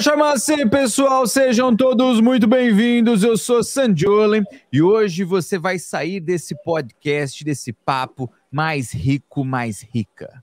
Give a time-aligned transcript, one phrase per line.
[0.00, 3.24] Chamacê, pessoal, sejam todos muito bem-vindos.
[3.24, 9.82] Eu sou Sanjolen e hoje você vai sair desse podcast, desse papo mais rico, mais
[9.82, 10.42] rica.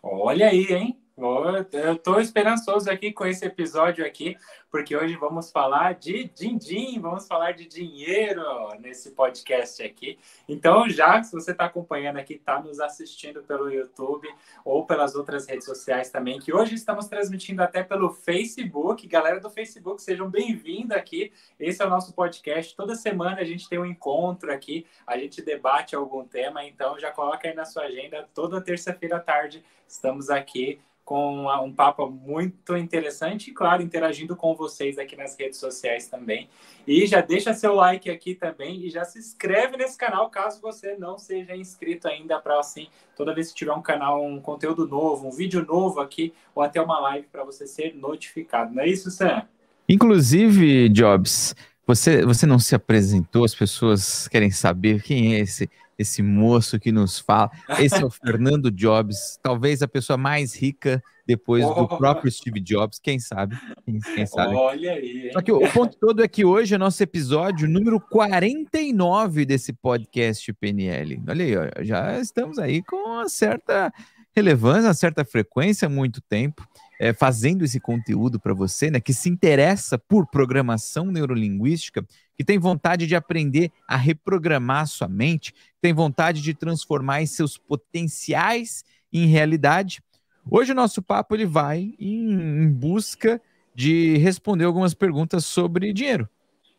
[0.00, 0.99] Olha aí, hein?
[1.22, 4.38] Eu estou esperançoso aqui com esse episódio aqui,
[4.70, 8.42] porque hoje vamos falar de din-din, vamos falar de dinheiro
[8.78, 10.18] nesse podcast aqui.
[10.48, 14.26] Então, já se você está acompanhando aqui, está nos assistindo pelo YouTube
[14.64, 19.06] ou pelas outras redes sociais também, que hoje estamos transmitindo até pelo Facebook.
[19.06, 21.34] Galera do Facebook, sejam bem-vindos aqui.
[21.58, 22.74] Esse é o nosso podcast.
[22.74, 27.10] Toda semana a gente tem um encontro aqui, a gente debate algum tema, então já
[27.10, 28.26] coloca aí na sua agenda.
[28.32, 34.54] Toda terça-feira à tarde estamos aqui com um papo muito interessante e, claro, interagindo com
[34.54, 36.48] vocês aqui nas redes sociais também.
[36.86, 40.96] E já deixa seu like aqui também e já se inscreve nesse canal caso você
[40.96, 45.28] não seja inscrito ainda para assim, toda vez que tiver um canal, um conteúdo novo,
[45.28, 48.74] um vídeo novo aqui ou até uma live para você ser notificado.
[48.74, 49.42] Não é isso, Sam?
[49.88, 55.68] Inclusive, Jobs, você, você não se apresentou, as pessoas querem saber quem é esse
[56.00, 57.50] esse moço que nos fala.
[57.78, 61.74] Esse é o Fernando Jobs, talvez a pessoa mais rica depois oh.
[61.74, 63.56] do próprio Steve Jobs, quem sabe?
[63.84, 64.54] Quem, quem sabe?
[64.54, 65.30] Olha aí.
[65.32, 69.72] Só que o, o ponto todo é que hoje é nosso episódio número 49 desse
[69.74, 71.22] podcast PNL.
[71.28, 73.92] Olha aí, ó, já estamos aí com uma certa
[74.34, 76.66] relevância, uma certa frequência, muito tempo
[77.00, 82.06] é, fazendo esse conteúdo para você, né, que se interessa por programação neurolinguística,
[82.40, 88.82] que tem vontade de aprender a reprogramar sua mente, tem vontade de transformar seus potenciais
[89.12, 90.02] em realidade.
[90.50, 93.38] Hoje o nosso papo ele vai em, em busca
[93.74, 96.26] de responder algumas perguntas sobre dinheiro,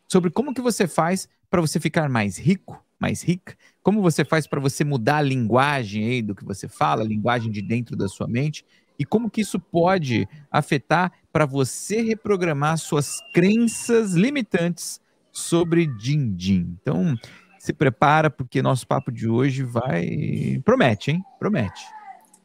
[0.08, 4.48] sobre como que você faz para você ficar mais rico, mais rica, como você faz
[4.48, 8.08] para você mudar a linguagem aí do que você fala, a linguagem de dentro da
[8.08, 8.64] sua mente
[8.98, 15.00] e como que isso pode afetar para você reprogramar suas crenças limitantes
[15.32, 16.76] sobre din-din.
[16.80, 17.16] Então,
[17.58, 21.24] se prepara porque nosso papo de hoje vai promete, hein?
[21.38, 21.82] Promete.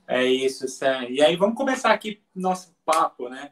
[0.07, 1.05] É isso, Sam.
[1.09, 3.51] E aí vamos começar aqui nosso papo, né?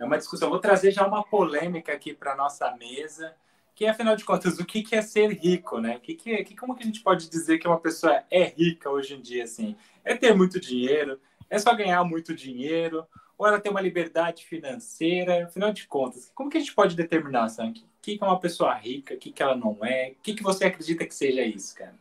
[0.00, 0.48] É uma discussão.
[0.48, 3.34] Vou trazer já uma polêmica aqui para nossa mesa,
[3.74, 5.96] que afinal de contas, o que, que é ser rico, né?
[5.96, 8.88] O que, que, que como que a gente pode dizer que uma pessoa é rica
[8.88, 9.76] hoje em dia, assim?
[10.04, 11.18] É ter muito dinheiro,
[11.50, 13.04] é só ganhar muito dinheiro?
[13.38, 15.44] Ou ela tem uma liberdade financeira?
[15.44, 17.68] Afinal de contas, como que a gente pode determinar, Sam?
[17.68, 19.14] O que, que é uma pessoa rica?
[19.14, 20.12] O que, que ela não é?
[20.12, 21.94] O que, que você acredita que seja isso, cara?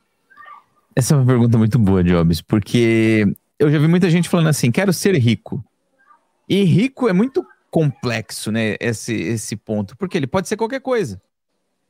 [0.96, 3.26] Essa é uma pergunta muito boa, Jobs, porque
[3.60, 5.64] eu já vi muita gente falando assim: quero ser rico.
[6.48, 8.78] E rico é muito complexo, né?
[8.80, 11.22] Esse, esse ponto, porque ele pode ser qualquer coisa.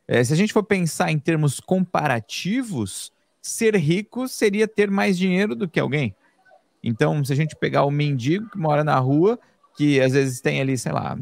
[0.08, 3.12] É, se a gente for pensar em termos comparativos,
[3.42, 6.16] ser rico seria ter mais dinheiro do que alguém.
[6.86, 9.40] Então, se a gente pegar o mendigo que mora na rua,
[9.76, 11.18] que às vezes tem ali, sei lá,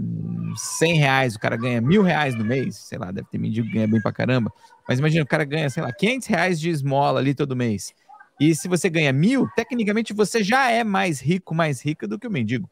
[0.56, 3.74] 100 reais, o cara ganha mil reais no mês, sei lá, deve ter mendigo que
[3.74, 4.51] ganha bem pra caramba,
[4.88, 7.94] mas imagina, o cara ganha, sei lá, 500 reais de esmola ali todo mês.
[8.40, 12.28] E se você ganha mil, tecnicamente você já é mais rico, mais rica do que
[12.28, 12.69] o mendigo.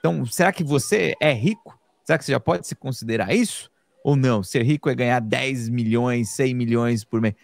[0.00, 1.78] Então, será que você é rico?
[2.04, 3.70] Será que você já pode se considerar isso?
[4.02, 4.42] Ou não?
[4.42, 7.34] Ser rico é ganhar 10 milhões, 100 milhões por mês.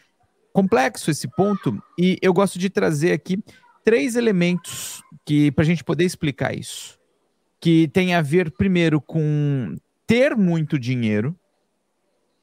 [0.53, 3.43] Complexo esse ponto, e eu gosto de trazer aqui
[3.84, 6.99] três elementos que para a gente poder explicar isso,
[7.61, 11.37] que tem a ver primeiro com ter muito dinheiro,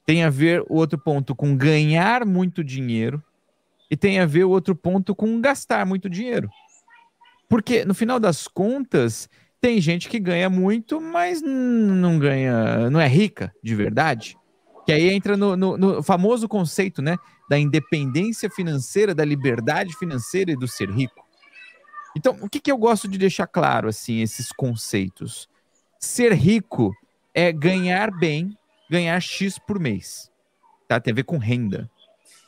[0.06, 3.24] tem a ver o outro ponto com ganhar muito dinheiro
[3.90, 6.50] e tem a ver o outro ponto com gastar muito dinheiro.
[7.50, 13.08] Porque no final das contas, tem gente que ganha muito, mas não ganha, não é
[13.08, 14.38] rica de verdade.
[14.86, 17.18] Que aí entra no, no, no, famoso conceito, né,
[17.50, 21.21] da independência financeira, da liberdade financeira e do ser rico.
[22.16, 25.48] Então, o que, que eu gosto de deixar claro, assim, esses conceitos?
[26.00, 26.94] Ser rico
[27.34, 28.58] é ganhar bem,
[28.90, 30.30] ganhar X por mês.
[30.88, 31.00] Tá?
[31.00, 31.90] Tem a ver com renda.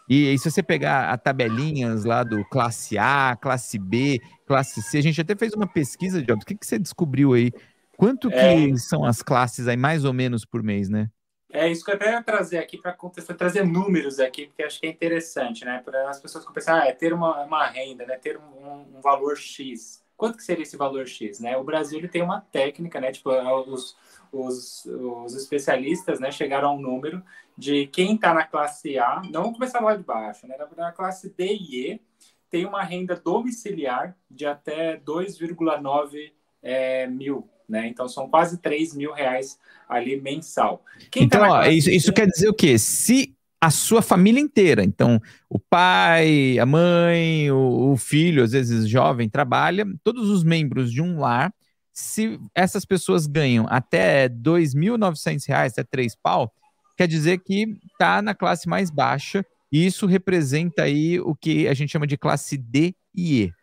[0.10, 4.98] E, e se você pegar a tabelinhas lá do classe A, classe B, classe C,
[4.98, 7.52] a gente até fez uma pesquisa, de o que, que você descobriu aí?
[7.96, 8.76] Quanto que é...
[8.76, 11.10] são as classes aí, mais ou menos, por mês, né?
[11.54, 14.80] É isso que eu até ia trazer aqui para contestar, trazer números aqui, porque acho
[14.80, 15.84] que é interessante, né?
[15.86, 18.18] Para as pessoas que pensam, ah, é ter uma, uma renda, né?
[18.18, 20.04] Ter um, um, valor X.
[20.18, 21.56] Quanto que seria esse valor X, né?
[21.56, 23.12] O Brasil ele tem uma técnica, né?
[23.12, 23.30] Tipo,
[23.70, 23.96] os,
[24.32, 26.32] os, os especialistas, né?
[26.32, 27.22] Chegaram a um número
[27.56, 30.58] de quem está na classe A, não vamos começar lá de baixo, né?
[30.76, 32.02] Na classe D e E,
[32.50, 36.34] tem uma renda domiciliar de até 2,9
[36.64, 37.88] é, mil né?
[37.88, 39.60] Então são quase 3 mil reais
[39.90, 40.86] ali mensal.
[41.12, 42.78] Quem tá então, tá ó, isso, isso quer dizer o quê?
[42.78, 48.88] Se a sua família inteira, então o pai, a mãe, o, o filho, às vezes
[48.88, 51.52] jovem, trabalha, todos os membros de um lar
[51.94, 56.52] se essas pessoas ganham até R$ 2.900, até 3 pau,
[56.98, 61.74] quer dizer que está na classe mais baixa, e isso representa aí o que a
[61.74, 63.54] gente chama de classe D e E.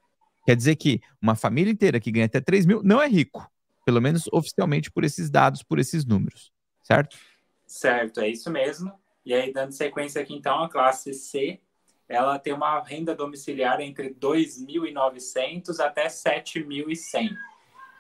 [0.47, 3.47] Quer dizer que uma família inteira que ganha até 3 mil não é rico,
[3.85, 7.17] pelo menos oficialmente por esses dados, por esses números, certo?
[7.67, 8.93] Certo, é isso mesmo.
[9.25, 11.61] E aí, dando sequência aqui, então, a classe C,
[12.09, 17.31] ela tem uma renda domiciliar entre 2.900 até 7.100.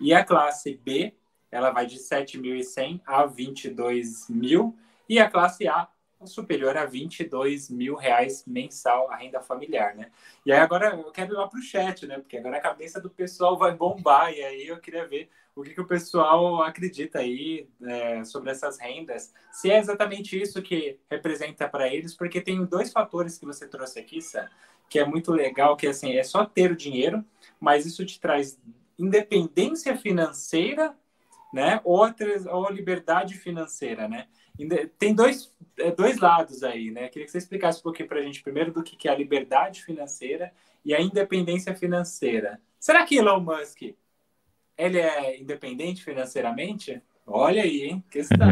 [0.00, 1.14] E a classe B,
[1.50, 4.74] ela vai de 7.100 a 22.000.
[5.08, 5.88] E a classe A,
[6.26, 10.10] superior a 22 mil reais mensal a renda familiar, né?
[10.44, 12.18] E aí agora eu quero ir lá para o chat, né?
[12.18, 15.74] Porque agora a cabeça do pessoal vai bombar e aí eu queria ver o que,
[15.74, 19.32] que o pessoal acredita aí é, sobre essas rendas.
[19.52, 23.98] Se é exatamente isso que representa para eles, porque tem dois fatores que você trouxe
[23.98, 24.48] aqui, Sam,
[24.88, 27.24] que é muito legal, que assim, é só ter o dinheiro,
[27.58, 28.58] mas isso te traz
[28.98, 30.94] independência financeira,
[31.52, 31.80] né?
[31.82, 34.28] Outras, ou liberdade financeira, né?
[34.98, 37.08] Tem dois, é, dois lados aí, né?
[37.08, 39.82] Queria que você explicasse um pouquinho para a gente, primeiro, do que é a liberdade
[39.82, 40.52] financeira
[40.84, 42.60] e a independência financeira.
[42.78, 43.82] Será que Elon Musk
[44.76, 47.02] ele é independente financeiramente?
[47.26, 48.04] Olha aí, hein?
[48.10, 48.38] Questão.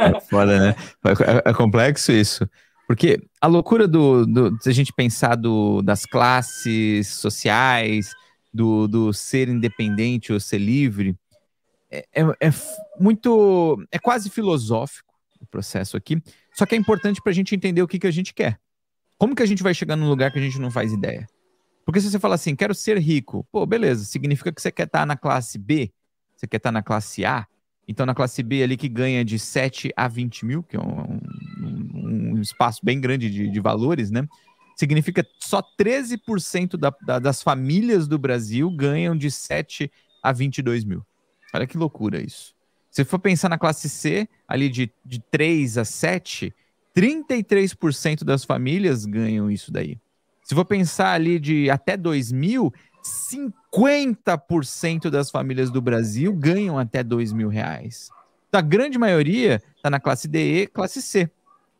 [0.00, 0.76] É, é foda, né?
[1.04, 2.48] É, é, complexo isso.
[2.86, 8.14] Porque a loucura do, do se a gente pensar do, das classes sociais,
[8.54, 11.14] do, do ser independente ou ser livre,
[11.90, 12.50] é, é, é
[12.98, 13.84] muito.
[13.90, 15.07] É quase filosófico
[15.40, 16.22] o processo aqui.
[16.52, 18.58] Só que é importante para a gente entender o que, que a gente quer.
[19.16, 21.26] Como que a gente vai chegar num lugar que a gente não faz ideia?
[21.84, 25.00] Porque se você fala assim, quero ser rico, pô, beleza, significa que você quer estar
[25.00, 25.90] tá na classe B,
[26.36, 27.46] você quer estar tá na classe A.
[27.88, 31.18] Então, na classe B ali que ganha de 7 a 20 mil, que é um,
[31.64, 34.28] um, um espaço bem grande de, de, valores, né?
[34.76, 39.90] Significa só 13% da, da, das famílias do Brasil ganham de 7
[40.22, 41.02] a 22 mil.
[41.54, 42.54] Olha que loucura isso.
[42.90, 46.54] Se for pensar na classe C, ali de, de 3 a 7,
[46.96, 49.98] 33% das famílias ganham isso daí.
[50.42, 52.72] Se for pensar ali de até 2 mil,
[53.30, 58.10] 50% das famílias do Brasil ganham até 2 mil reais.
[58.48, 61.30] Então, a grande maioria está na classe D e classe C.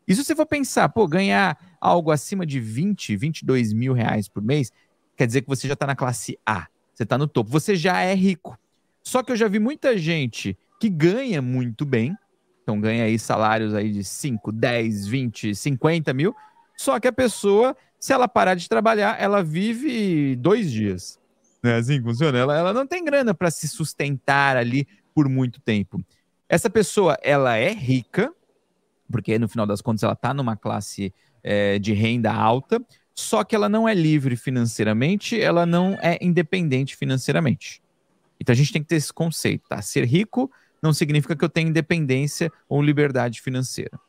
[0.07, 4.41] E se você for pensar, pô, ganhar algo acima de 20, 22 mil reais por
[4.41, 4.71] mês,
[5.15, 6.67] quer dizer que você já está na classe A.
[6.93, 7.49] Você está no topo.
[7.51, 8.57] Você já é rico.
[9.03, 12.17] Só que eu já vi muita gente que ganha muito bem,
[12.63, 16.35] então ganha aí salários aí de 5, 10, 20, 50 mil,
[16.77, 21.19] só que a pessoa, se ela parar de trabalhar, ela vive dois dias.
[21.61, 22.37] Não é assim funciona?
[22.37, 26.01] Ela, ela não tem grana para se sustentar ali por muito tempo.
[26.47, 28.33] Essa pessoa, ela é rica,
[29.11, 32.81] porque no final das contas ela está numa classe é, de renda alta,
[33.13, 37.81] só que ela não é livre financeiramente, ela não é independente financeiramente.
[38.39, 39.81] Então a gente tem que ter esse conceito, tá?
[39.81, 40.49] Ser rico
[40.81, 43.99] não significa que eu tenho independência ou liberdade financeira.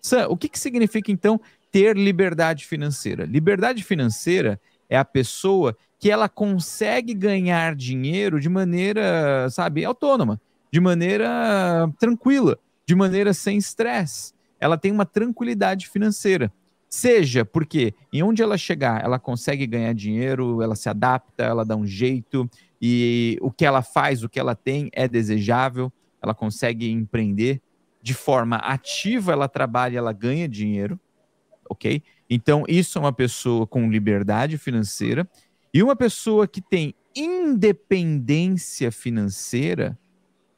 [0.00, 1.40] Sam, o que, que significa então
[1.70, 3.24] ter liberdade financeira?
[3.24, 10.40] Liberdade financeira é a pessoa que ela consegue ganhar dinheiro de maneira, sabe, autônoma,
[10.70, 14.32] de maneira tranquila, de maneira sem estresse.
[14.60, 16.52] Ela tem uma tranquilidade financeira.
[16.88, 21.74] Seja porque em onde ela chegar, ela consegue ganhar dinheiro, ela se adapta, ela dá
[21.74, 22.48] um jeito,
[22.80, 25.92] e o que ela faz, o que ela tem é desejável
[26.22, 27.60] ela consegue empreender
[28.02, 30.98] de forma ativa, ela trabalha, ela ganha dinheiro,
[31.68, 32.02] ok?
[32.30, 35.28] Então, isso é uma pessoa com liberdade financeira.
[35.72, 39.98] E uma pessoa que tem independência financeira,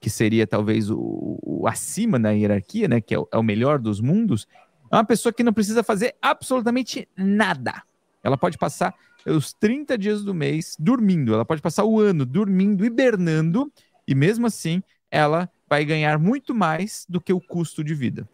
[0.00, 3.00] que seria talvez o, o acima na hierarquia, né?
[3.00, 4.46] Que é o, é o melhor dos mundos,
[4.90, 7.82] é uma pessoa que não precisa fazer absolutamente nada.
[8.22, 8.94] Ela pode passar
[9.26, 13.70] os 30 dias do mês dormindo, ela pode passar o ano dormindo, hibernando,
[14.06, 18.28] e mesmo assim ela vai ganhar muito mais do que o custo de vida.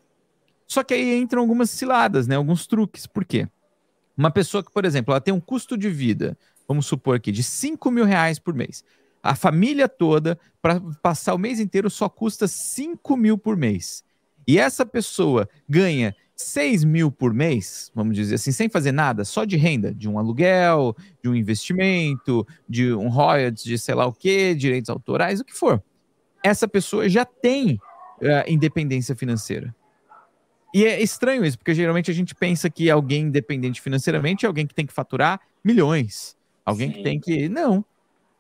[0.67, 2.37] Só que aí entram algumas ciladas, né?
[2.37, 3.07] Alguns truques.
[3.07, 3.49] Por quê?
[4.17, 6.39] Uma pessoa que, por exemplo, ela tem um custo de vida,
[6.69, 8.85] vamos supor aqui, de 5 mil reais por mês.
[9.23, 14.05] A família toda, para passar o mês inteiro, só custa 5 mil por mês.
[14.47, 19.45] E essa pessoa ganha 6 mil por mês, vamos dizer assim, sem fazer nada, só
[19.45, 24.13] de renda, de um aluguel, de um investimento, de um royalties, de sei lá o
[24.13, 25.83] quê, direitos autorais, o que for
[26.45, 27.81] essa pessoa já tem
[28.21, 29.75] uh, independência financeira.
[30.75, 34.67] E é estranho isso, porque geralmente a gente pensa que alguém independente financeiramente é alguém
[34.67, 36.37] que tem que faturar milhões.
[36.67, 36.97] Alguém Sim.
[36.97, 37.49] que tem que.
[37.49, 37.83] Não.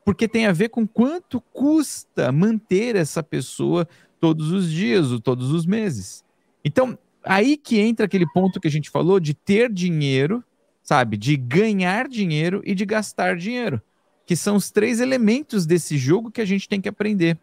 [0.05, 3.89] Porque tem a ver com quanto custa manter essa pessoa
[4.21, 6.23] todos os dias ou todos os meses.
[6.63, 10.45] Então, aí que entra aquele ponto que a gente falou de ter dinheiro,
[10.83, 11.17] sabe?
[11.17, 13.81] De ganhar dinheiro e de gastar dinheiro.
[14.27, 17.39] que são os três elementos desse jogo que a gente tem que aprender.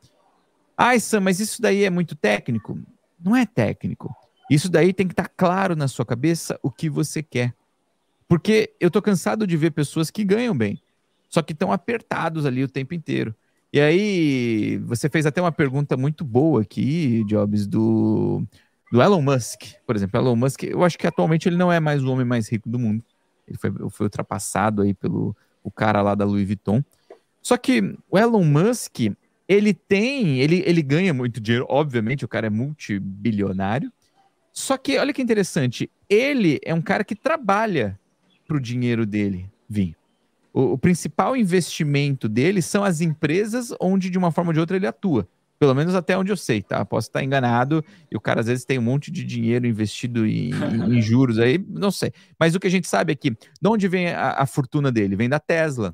[0.83, 2.75] Ai, Sam, mas isso daí é muito técnico?
[3.23, 4.15] Não é técnico.
[4.49, 7.53] Isso daí tem que estar tá claro na sua cabeça o que você quer.
[8.27, 10.81] Porque eu tô cansado de ver pessoas que ganham bem,
[11.29, 13.35] só que estão apertados ali o tempo inteiro.
[13.71, 18.43] E aí, você fez até uma pergunta muito boa aqui, Jobs, do,
[18.91, 19.61] do Elon Musk.
[19.85, 22.49] Por exemplo, Elon Musk, eu acho que atualmente ele não é mais o homem mais
[22.49, 23.03] rico do mundo.
[23.47, 26.83] Ele foi, foi ultrapassado aí pelo o cara lá da Louis Vuitton.
[27.39, 29.11] Só que o Elon Musk,
[29.51, 33.91] ele tem, ele, ele ganha muito dinheiro, obviamente, o cara é multibilionário.
[34.53, 37.99] Só que, olha que interessante, ele é um cara que trabalha
[38.47, 39.93] para o dinheiro dele vir.
[40.53, 44.77] O, o, principal investimento dele são as empresas onde, de uma forma ou de outra,
[44.77, 45.27] ele atua.
[45.59, 46.85] Pelo menos até onde eu sei, tá?
[46.85, 50.51] Posso estar enganado e o cara às vezes tem um monte de dinheiro investido em,
[50.51, 52.13] em, em juros aí, não sei.
[52.39, 55.17] Mas o que a gente sabe é que de onde vem a, a fortuna dele?
[55.17, 55.93] Vem da Tesla.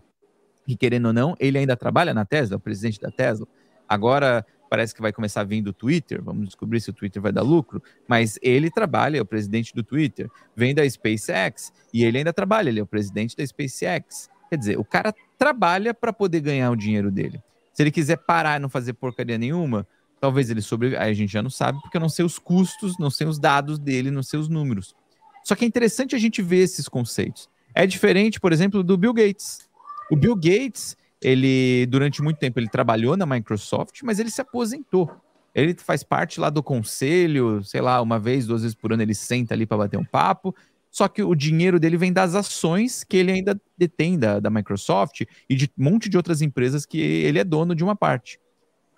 [0.68, 3.48] E querendo ou não, ele ainda trabalha na Tesla, o presidente da Tesla.
[3.88, 7.32] Agora, parece que vai começar a vir do Twitter, vamos descobrir se o Twitter vai
[7.32, 12.18] dar lucro, mas ele trabalha, é o presidente do Twitter, vem da SpaceX e ele
[12.18, 14.30] ainda trabalha, ele é o presidente da SpaceX.
[14.50, 17.42] Quer dizer, o cara trabalha para poder ganhar o dinheiro dele.
[17.74, 19.88] Se ele quiser parar e não fazer porcaria nenhuma,
[20.20, 21.02] talvez ele sobreviva.
[21.02, 23.38] Aí a gente já não sabe, porque eu não sei os custos, não sei os
[23.38, 24.96] dados dele, não sei os números.
[25.44, 27.50] Só que é interessante a gente ver esses conceitos.
[27.74, 29.67] É diferente, por exemplo, do Bill Gates.
[30.10, 35.10] O Bill Gates, ele durante muito tempo ele trabalhou na Microsoft, mas ele se aposentou.
[35.54, 39.16] Ele faz parte lá do conselho, sei lá, uma vez, duas vezes por ano ele
[39.16, 40.56] senta ali para bater um papo,
[40.92, 45.22] só que o dinheiro dele vem das ações que ele ainda detém da, da Microsoft
[45.50, 48.40] e de um monte de outras empresas que ele é dono de uma parte.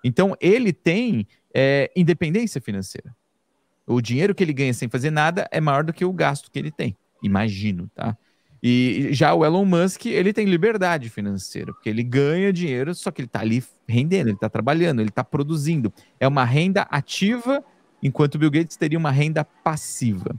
[0.02, 3.14] Então, ele tem é, independência financeira.
[3.86, 6.58] O dinheiro que ele ganha sem fazer nada é maior do que o gasto que
[6.58, 6.96] ele tem.
[7.22, 8.16] Imagino, tá?
[8.62, 13.22] E já o Elon Musk, ele tem liberdade financeira, porque ele ganha dinheiro, só que
[13.22, 15.92] ele está ali rendendo, ele está trabalhando, ele está produzindo.
[16.18, 17.64] É uma renda ativa,
[18.02, 20.34] enquanto o Bill Gates teria uma renda passiva.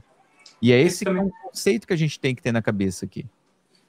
[0.60, 1.28] E é esse também...
[1.42, 3.26] conceito que a gente tem que ter na cabeça aqui.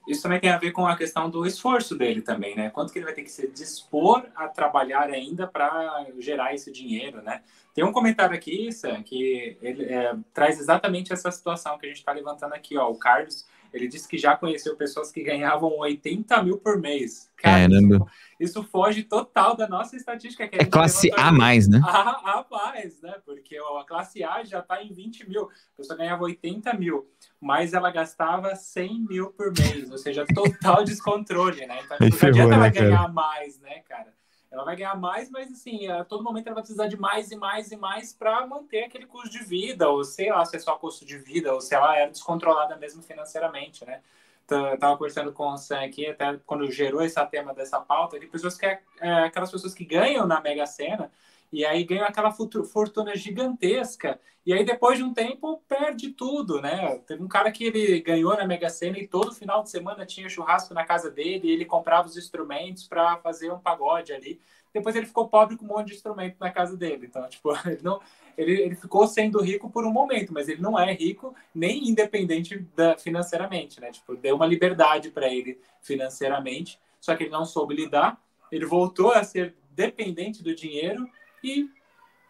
[0.07, 2.69] Isso também tem a ver com a questão do esforço dele também, né?
[2.69, 7.21] Quanto que ele vai ter que se dispor a trabalhar ainda para gerar esse dinheiro,
[7.21, 7.41] né?
[7.73, 11.99] Tem um comentário aqui, Sam, que ele é, traz exatamente essa situação que a gente
[11.99, 12.89] está levantando aqui, ó.
[12.89, 17.31] O Carlos ele disse que já conheceu pessoas que ganhavam 80 mil por mês.
[17.35, 18.05] Cara, isso,
[18.39, 20.43] isso, foge total da nossa estatística.
[20.43, 21.81] é classe A mais, né?
[21.83, 23.15] A, a mais, né?
[23.25, 25.49] Porque a classe A já está em 20 mil.
[25.73, 27.09] A pessoa ganhava 80 mil,
[27.41, 29.89] mas ela gastava 100 mil por mês.
[29.91, 31.79] Ou seja, total descontrole, né?
[31.83, 34.13] Então, não adianta ela né, ganhar mais, né, cara?
[34.53, 37.35] Ela vai ganhar mais, mas assim, a todo momento ela vai precisar de mais e
[37.35, 40.75] mais e mais para manter aquele custo de vida, ou sei lá se é só
[40.75, 44.01] custo de vida, ou se ela era descontrolada mesmo financeiramente, né?
[44.49, 48.27] Eu tava conversando com o Sam aqui, até quando gerou esse tema dessa pauta, que
[48.27, 51.09] pessoas que é, é, aquelas pessoas que ganham na Mega Sena
[51.53, 56.97] e aí ganha aquela fortuna gigantesca, e aí depois de um tempo perde tudo, né?
[57.07, 60.27] Teve um cara que ele ganhou na Mega Sena e todo final de semana tinha
[60.27, 64.41] churrasco na casa dele, ele comprava os instrumentos para fazer um pagode ali.
[64.73, 67.05] Depois ele ficou pobre com um monte de instrumento na casa dele.
[67.05, 68.01] Então, tipo, ele não
[68.35, 72.57] ele, ele ficou sendo rico por um momento, mas ele não é rico nem independente
[72.75, 73.91] da, financeiramente, né?
[73.91, 78.19] Tipo, deu uma liberdade para ele financeiramente, só que ele não soube lidar.
[78.51, 81.07] Ele voltou a ser dependente do dinheiro
[81.43, 81.67] e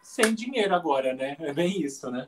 [0.02, 1.36] sem dinheiro agora, né?
[1.40, 2.26] É bem isso, né?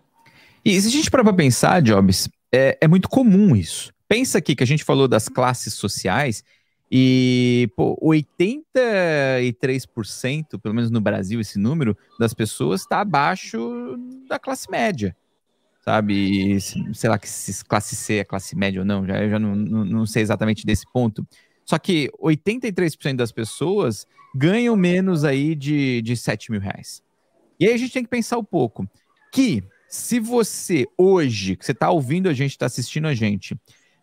[0.64, 3.92] E se a gente parar para pensar, Jobs, é, é muito comum isso.
[4.08, 6.42] Pensa aqui que a gente falou das classes sociais
[6.90, 13.96] e pô, 83%, pelo menos no Brasil, esse número das pessoas está abaixo
[14.28, 15.16] da classe média.
[15.84, 16.60] Sabe?
[16.60, 19.54] Sei lá que se classe C é classe média ou não, já, eu já não,
[19.54, 21.24] não, não sei exatamente desse ponto.
[21.66, 27.02] Só que 83% das pessoas ganham menos aí de, de 7 mil reais.
[27.58, 28.88] E aí a gente tem que pensar um pouco
[29.32, 33.58] que se você hoje, que você está ouvindo a gente, está assistindo a gente,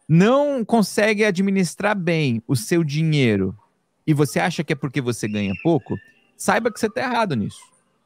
[0.07, 3.57] não consegue administrar bem o seu dinheiro
[4.05, 5.95] e você acha que é porque você ganha pouco,
[6.35, 7.61] saiba que você está errado nisso.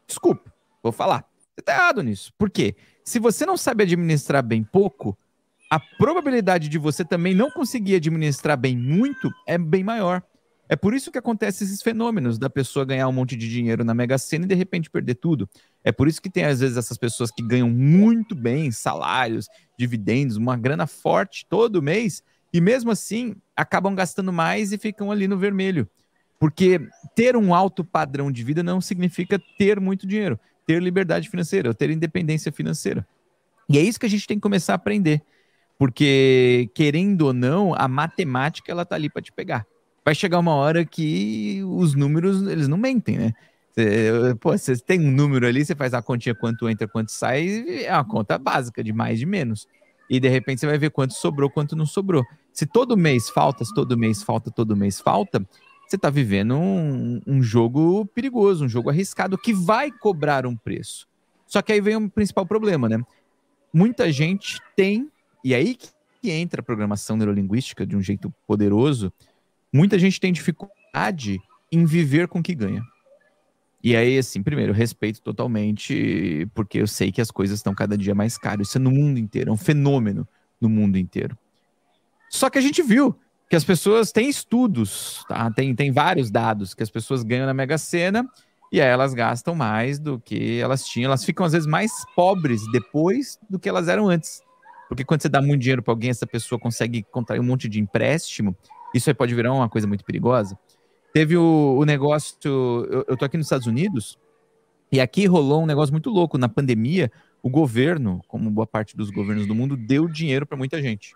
[0.05, 1.27] Desculpa, vou falar.
[1.55, 2.31] Você está errado nisso.
[2.37, 2.75] Por quê?
[3.03, 5.17] Se você não sabe administrar bem pouco,
[5.69, 10.23] a probabilidade de você também não conseguir administrar bem muito é bem maior.
[10.69, 13.93] É por isso que acontecem esses fenômenos da pessoa ganhar um monte de dinheiro na
[13.93, 15.49] Mega Sena e de repente perder tudo.
[15.83, 19.47] É por isso que tem às vezes essas pessoas que ganham muito bem salários,
[19.77, 22.21] dividendos, uma grana forte todo mês
[22.53, 25.87] e mesmo assim acabam gastando mais e ficam ali no vermelho.
[26.39, 26.81] Porque
[27.15, 31.89] ter um alto padrão de vida não significa ter muito dinheiro, ter liberdade financeira, ter
[31.89, 33.07] independência financeira.
[33.69, 35.21] E é isso que a gente tem que começar a aprender.
[35.77, 39.65] Porque, querendo ou não, a matemática ela tá ali para te pegar.
[40.03, 43.33] vai chegar uma hora que os números, eles não mentem, né?
[44.41, 48.03] Você, tem um número ali, você faz a continha quanto entra, quanto sai, é uma
[48.03, 49.67] conta básica, de mais, de menos.
[50.09, 52.25] E de repente você vai ver quanto sobrou, quanto não sobrou.
[52.51, 55.45] Se todo mês falta, se todo mês falta, todo mês falta,
[55.87, 61.07] você está vivendo um, um jogo perigoso, um jogo arriscado que vai cobrar um preço.
[61.45, 62.99] Só que aí vem um principal problema, né?
[63.71, 65.09] Muita gente tem,
[65.47, 65.77] e aí
[66.21, 69.13] que entra a programação neurolinguística de um jeito poderoso,
[69.71, 71.39] muita gente tem dificuldade
[71.71, 72.83] em viver com o que ganha.
[73.81, 78.13] E aí, assim, primeiro, respeito totalmente, porque eu sei que as coisas estão cada dia
[78.13, 78.67] mais caras.
[78.67, 80.27] Isso é no mundo inteiro, é um fenômeno
[80.59, 81.37] no mundo inteiro.
[82.29, 83.17] Só que a gente viu
[83.49, 85.49] que as pessoas têm estudos, tá?
[85.51, 88.29] Tem, tem vários dados que as pessoas ganham na Mega Sena
[88.69, 91.07] e aí elas gastam mais do que elas tinham.
[91.07, 94.45] Elas ficam, às vezes, mais pobres depois do que elas eram antes.
[94.87, 97.79] Porque quando você dá muito dinheiro para alguém, essa pessoa consegue contrair um monte de
[97.79, 98.55] empréstimo.
[98.93, 100.57] Isso aí pode virar uma coisa muito perigosa.
[101.13, 102.37] Teve o, o negócio.
[102.45, 104.17] Eu, eu tô aqui nos Estados Unidos
[104.91, 106.37] e aqui rolou um negócio muito louco.
[106.37, 107.11] Na pandemia,
[107.43, 111.13] o governo, como boa parte dos governos do mundo, deu dinheiro para muita gente.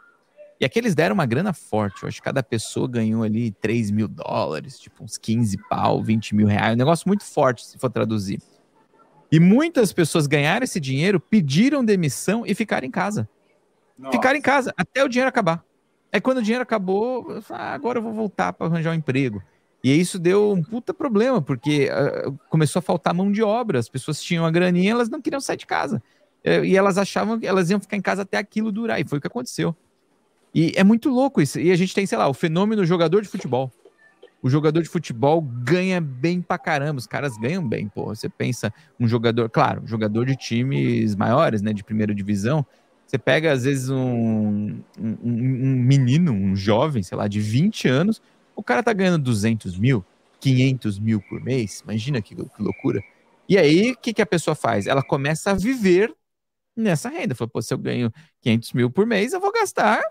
[0.59, 2.03] E aqui eles deram uma grana forte.
[2.03, 6.35] Eu acho que cada pessoa ganhou ali 3 mil dólares, tipo uns 15 pau, 20
[6.35, 6.75] mil reais.
[6.75, 8.39] Um negócio muito forte, se for traduzir.
[9.31, 13.27] E muitas pessoas ganharam esse dinheiro, pediram demissão e ficaram em casa.
[13.97, 14.35] Nossa.
[14.35, 15.63] Em casa até o dinheiro acabar.
[16.11, 18.95] Aí quando o dinheiro acabou, eu falei, ah, agora eu vou voltar para arranjar um
[18.95, 19.41] emprego.
[19.83, 23.79] E isso deu um puta problema, porque uh, começou a faltar mão de obra.
[23.79, 26.03] As pessoas tinham a graninha, elas não queriam sair de casa.
[26.45, 28.99] Uh, e elas achavam que elas iam ficar em casa até aquilo durar.
[28.99, 29.75] E foi o que aconteceu.
[30.53, 31.59] E é muito louco isso.
[31.59, 33.71] E a gente tem, sei lá, o fenômeno jogador de futebol.
[34.43, 36.99] O jogador de futebol ganha bem pra caramba.
[36.99, 38.05] Os caras ganham bem, pô.
[38.05, 42.65] Você pensa um jogador, claro, jogador de times maiores, né, de primeira divisão.
[43.11, 48.21] Você pega, às vezes, um, um, um menino, um jovem, sei lá, de 20 anos,
[48.55, 50.01] o cara tá ganhando 200 mil,
[50.39, 51.81] 500 mil por mês.
[51.83, 53.03] Imagina que, que loucura.
[53.49, 54.87] E aí, o que, que a pessoa faz?
[54.87, 56.15] Ela começa a viver
[56.73, 57.35] nessa renda.
[57.35, 60.01] Fala, pô, se eu ganho 500 mil por mês, eu vou gastar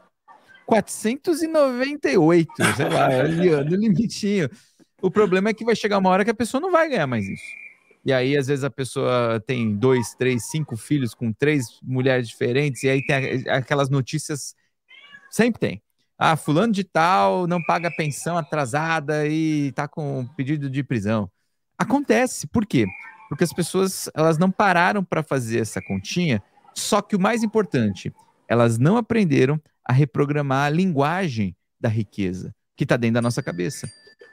[0.67, 4.47] 498, sei lá, ali, no limitinho.
[5.01, 7.27] O problema é que vai chegar uma hora que a pessoa não vai ganhar mais
[7.27, 7.60] isso.
[8.05, 12.83] E aí, às vezes, a pessoa tem dois, três, cinco filhos com três mulheres diferentes,
[12.83, 14.55] e aí tem aquelas notícias.
[15.31, 15.83] Sempre tem.
[16.19, 21.31] Ah, fulano de tal não paga pensão atrasada e tá com pedido de prisão.
[21.79, 22.47] Acontece.
[22.47, 22.87] Por quê?
[23.29, 26.43] Porque as pessoas elas não pararam para fazer essa continha.
[26.75, 28.13] Só que o mais importante,
[28.47, 33.91] elas não aprenderam a reprogramar a linguagem da riqueza que está dentro da nossa cabeça.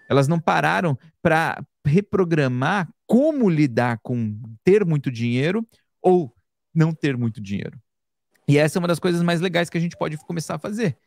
[0.09, 5.65] Elas não pararam para reprogramar como lidar com ter muito dinheiro
[6.01, 6.33] ou
[6.73, 7.79] não ter muito dinheiro.
[8.47, 10.97] E essa é uma das coisas mais legais que a gente pode começar a fazer,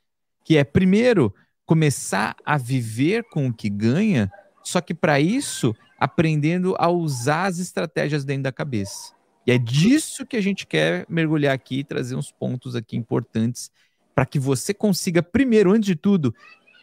[0.44, 4.30] que é primeiro começar a viver com o que ganha,
[4.62, 9.14] só que para isso aprendendo a usar as estratégias dentro da cabeça.
[9.46, 13.70] E é disso que a gente quer mergulhar aqui e trazer uns pontos aqui importantes
[14.14, 16.34] para que você consiga, primeiro, antes de tudo,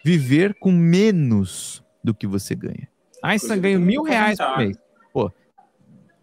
[0.03, 2.87] viver com menos do que você ganha.
[3.23, 4.77] Einstein ganha mil reais por mês.
[5.11, 5.31] Pô,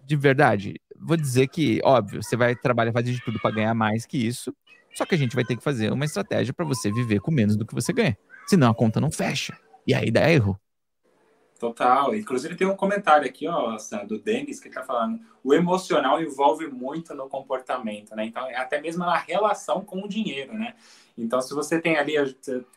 [0.06, 4.06] de verdade, vou dizer que, óbvio, você vai trabalhar, fazer de tudo para ganhar mais
[4.06, 4.54] que isso,
[4.94, 7.56] só que a gente vai ter que fazer uma estratégia para você viver com menos
[7.56, 8.16] do que você ganha.
[8.46, 9.56] Senão a conta não fecha.
[9.87, 10.58] E aí dá erro.
[11.64, 12.14] Total.
[12.14, 17.14] Inclusive tem um comentário aqui, ó, do Denis, que está falando, o emocional envolve muito
[17.14, 18.27] no comportamento, né?
[18.27, 20.74] Então, até mesmo na relação com o dinheiro, né?
[21.16, 22.35] Então, se você tem ali, o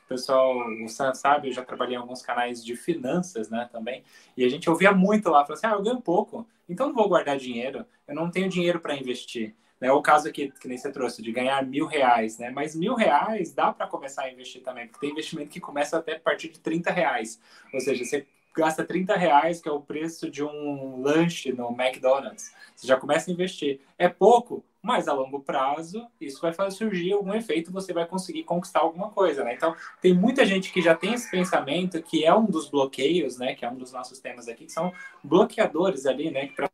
[0.07, 4.03] pessoal, o Sam sabe, eu já trabalhei em alguns canais de finanças, né, também,
[4.37, 7.09] e a gente ouvia muito lá, falou assim, ah, eu ganho pouco, então não vou
[7.09, 9.55] guardar dinheiro, eu não tenho dinheiro para investir.
[9.81, 12.49] É o caso aqui, que nem você trouxe, de ganhar mil reais, né?
[12.49, 16.15] Mas mil reais dá para começar a investir também, porque tem investimento que começa até
[16.15, 17.39] a partir de 30 reais.
[17.73, 18.25] Ou seja, você
[18.57, 22.51] gasta 30 reais, que é o preço de um lanche no McDonald's.
[22.75, 23.79] Você já começa a investir.
[23.97, 28.43] É pouco, mas a longo prazo isso vai fazer surgir algum efeito, você vai conseguir
[28.43, 29.53] conquistar alguma coisa, né?
[29.53, 33.53] Então, tem muita gente que já tem esse pensamento, que é um dos bloqueios, né?
[33.53, 34.91] Que é um dos nossos temas aqui, que são
[35.23, 36.47] bloqueadores ali, né?
[36.55, 36.69] Pra...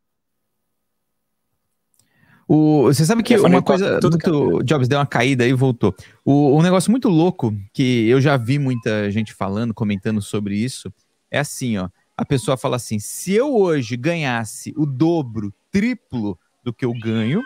[2.46, 5.94] O, você sabe que uma coisa tudo muito, Jobs deu uma caída e voltou.
[6.24, 10.92] O, um negócio muito louco que eu já vi muita gente falando, comentando sobre isso,
[11.34, 11.88] é assim, ó.
[12.16, 17.42] A pessoa fala assim: se eu hoje ganhasse o dobro, triplo do que eu ganho,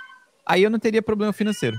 [0.46, 1.78] aí eu não teria problema financeiro.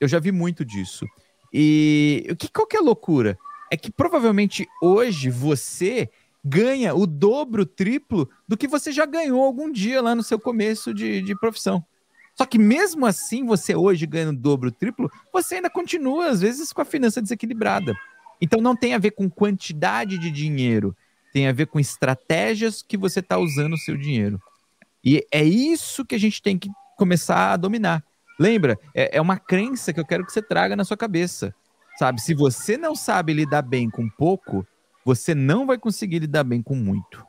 [0.00, 1.06] Eu já vi muito disso.
[1.52, 3.38] E o que qual que é a loucura?
[3.70, 6.08] É que provavelmente hoje você
[6.42, 10.94] ganha o dobro, triplo do que você já ganhou algum dia lá no seu começo
[10.94, 11.84] de, de profissão.
[12.34, 16.72] Só que mesmo assim, você hoje ganhando o dobro, triplo, você ainda continua, às vezes,
[16.72, 17.94] com a finança desequilibrada.
[18.40, 20.96] Então não tem a ver com quantidade de dinheiro,
[21.32, 24.40] tem a ver com estratégias que você está usando o seu dinheiro.
[25.04, 28.04] E é isso que a gente tem que começar a dominar.
[28.38, 28.78] Lembra?
[28.94, 31.54] É, é uma crença que eu quero que você traga na sua cabeça.
[31.98, 32.20] Sabe?
[32.20, 34.66] Se você não sabe lidar bem com pouco,
[35.04, 37.24] você não vai conseguir lidar bem com muito.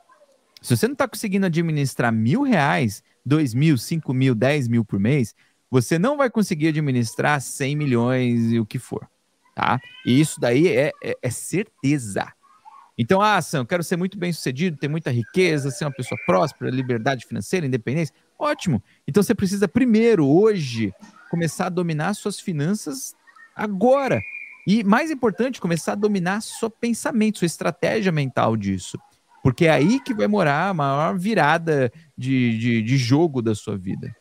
[0.62, 5.00] Se você não está conseguindo administrar mil reais, dois mil, cinco mil, dez mil por
[5.00, 5.36] mês,
[5.70, 9.10] você não vai conseguir administrar 100 milhões e o que for,
[9.56, 9.80] tá?
[10.06, 12.32] E isso daí é, é, é certeza.
[12.98, 16.70] Então, ah, Sam, quero ser muito bem sucedido, ter muita riqueza, ser uma pessoa próspera,
[16.70, 18.14] liberdade financeira, independência.
[18.38, 18.84] Ótimo.
[19.08, 20.94] Então você precisa primeiro, hoje,
[21.30, 23.16] começar a dominar suas finanças
[23.56, 24.22] agora.
[24.68, 28.98] E mais importante, começar a dominar seu pensamento, sua estratégia mental disso.
[29.42, 33.78] Porque é aí que vai morar a maior virada de, de, de jogo da sua
[33.78, 34.16] vida.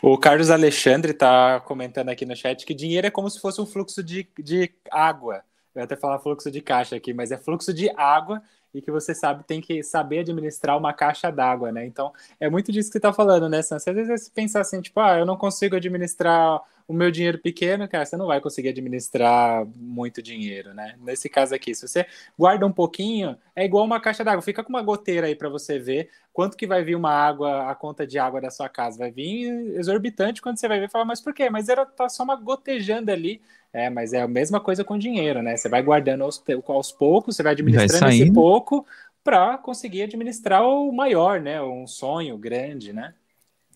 [0.00, 3.66] O Carlos Alexandre está comentando aqui no chat que dinheiro é como se fosse um
[3.66, 5.42] fluxo de, de água.
[5.74, 8.42] Eu até falar fluxo de caixa aqui, mas é fluxo de água
[8.74, 11.86] e que você sabe tem que saber administrar uma caixa d'água, né?
[11.86, 13.76] Então é muito disso que você está falando, né, Sam?
[13.76, 17.86] Às vezes você pensa assim, tipo, ah, eu não consigo administrar o meu dinheiro pequeno,
[17.86, 20.94] cara, você não vai conseguir administrar muito dinheiro, né?
[21.04, 24.40] Nesse caso aqui, se você guarda um pouquinho, é igual uma caixa d'água.
[24.40, 27.74] Fica com uma goteira aí para você ver quanto que vai vir uma água, a
[27.74, 28.96] conta de água da sua casa.
[28.96, 31.50] Vai vir exorbitante quando você vai ver e falar, mas por quê?
[31.50, 33.42] Mas era tá só uma gotejando ali.
[33.70, 35.58] É, mas é a mesma coisa com dinheiro, né?
[35.58, 38.86] Você vai guardando aos, aos poucos, você vai administrando vai esse pouco
[39.22, 41.60] para conseguir administrar o maior, né?
[41.60, 43.12] Um sonho grande, né?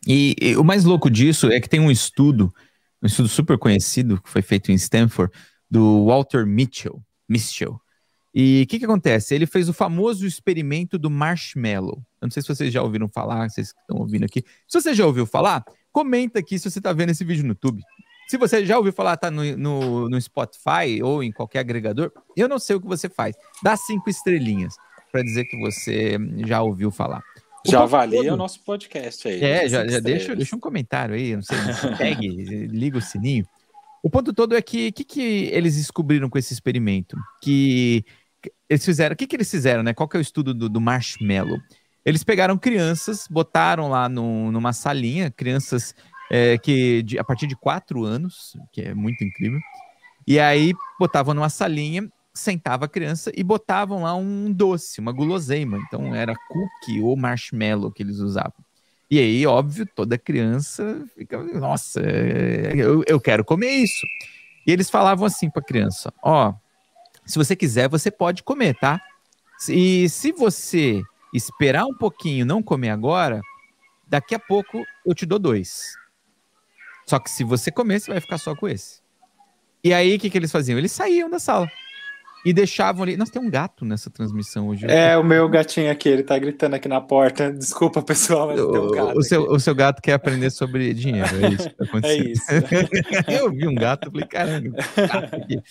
[0.07, 2.51] E, e, o mais louco disso é que tem um estudo
[3.03, 5.33] um estudo super conhecido que foi feito em Stanford,
[5.71, 7.03] do Walter Mitchell.
[7.29, 7.81] Mitchell.
[8.35, 9.35] E o que, que acontece?
[9.35, 11.99] Ele fez o famoso experimento do marshmallow.
[12.21, 14.43] Eu não sei se vocês já ouviram falar, vocês estão ouvindo aqui.
[14.67, 17.83] Se você já ouviu falar, comenta aqui se você está vendo esse vídeo no YouTube.
[18.29, 22.49] Se você já ouviu falar, tá no, no, no, Spotify ou em qualquer agregador, eu
[22.49, 23.37] não sei o que você faz.
[23.63, 24.75] Dá cinco estrelinhas
[25.11, 27.23] para dizer que você já ouviu falar.
[27.67, 28.35] Já avalia todo...
[28.35, 29.43] o nosso podcast aí.
[29.43, 31.57] É, já, já deixa, deixa um comentário aí, não sei,
[31.97, 32.29] segue,
[32.67, 33.47] liga o sininho.
[34.03, 35.21] O ponto todo é que o que, que
[35.53, 37.17] eles descobriram com esse experimento?
[37.41, 38.05] Que
[38.69, 39.95] eles fizeram, o que, que eles fizeram, né?
[39.95, 41.59] Qual que é o estudo do, do marshmallow?
[42.05, 45.95] Eles pegaram crianças, botaram lá no, numa salinha, crianças
[46.31, 49.61] é, que de, a partir de quatro anos, que é muito incrível,
[50.27, 55.79] e aí botavam numa salinha sentava a criança e botavam lá um doce, uma guloseima.
[55.87, 58.65] Então era cookie ou marshmallow que eles usavam.
[59.11, 64.07] E aí, óbvio, toda criança fica, nossa, eu, eu quero comer isso.
[64.67, 66.55] E eles falavam assim para a criança: ó,
[67.27, 69.01] se você quiser, você pode comer, tá?
[69.69, 71.03] E se você
[71.35, 73.41] esperar um pouquinho, não comer agora,
[74.09, 75.95] daqui a pouco eu te dou dois.
[77.07, 79.03] Só que se você comer, você vai ficar só com esse.
[79.85, 80.79] E aí, o que, que eles faziam?
[80.79, 81.69] Eles saíam da sala
[82.45, 83.17] e deixavam ali.
[83.17, 84.87] Nós tem um gato nessa transmissão hoje.
[84.87, 87.51] É, o meu gatinho aqui, ele tá gritando aqui na porta.
[87.55, 89.19] Desculpa, pessoal, mas o, tem um gato.
[89.19, 92.27] O seu, o seu gato quer aprender sobre dinheiro, é isso que tá acontecendo.
[92.27, 93.31] É isso.
[93.31, 94.79] eu vi um gato, falei, caramba,
[95.33, 95.63] aqui.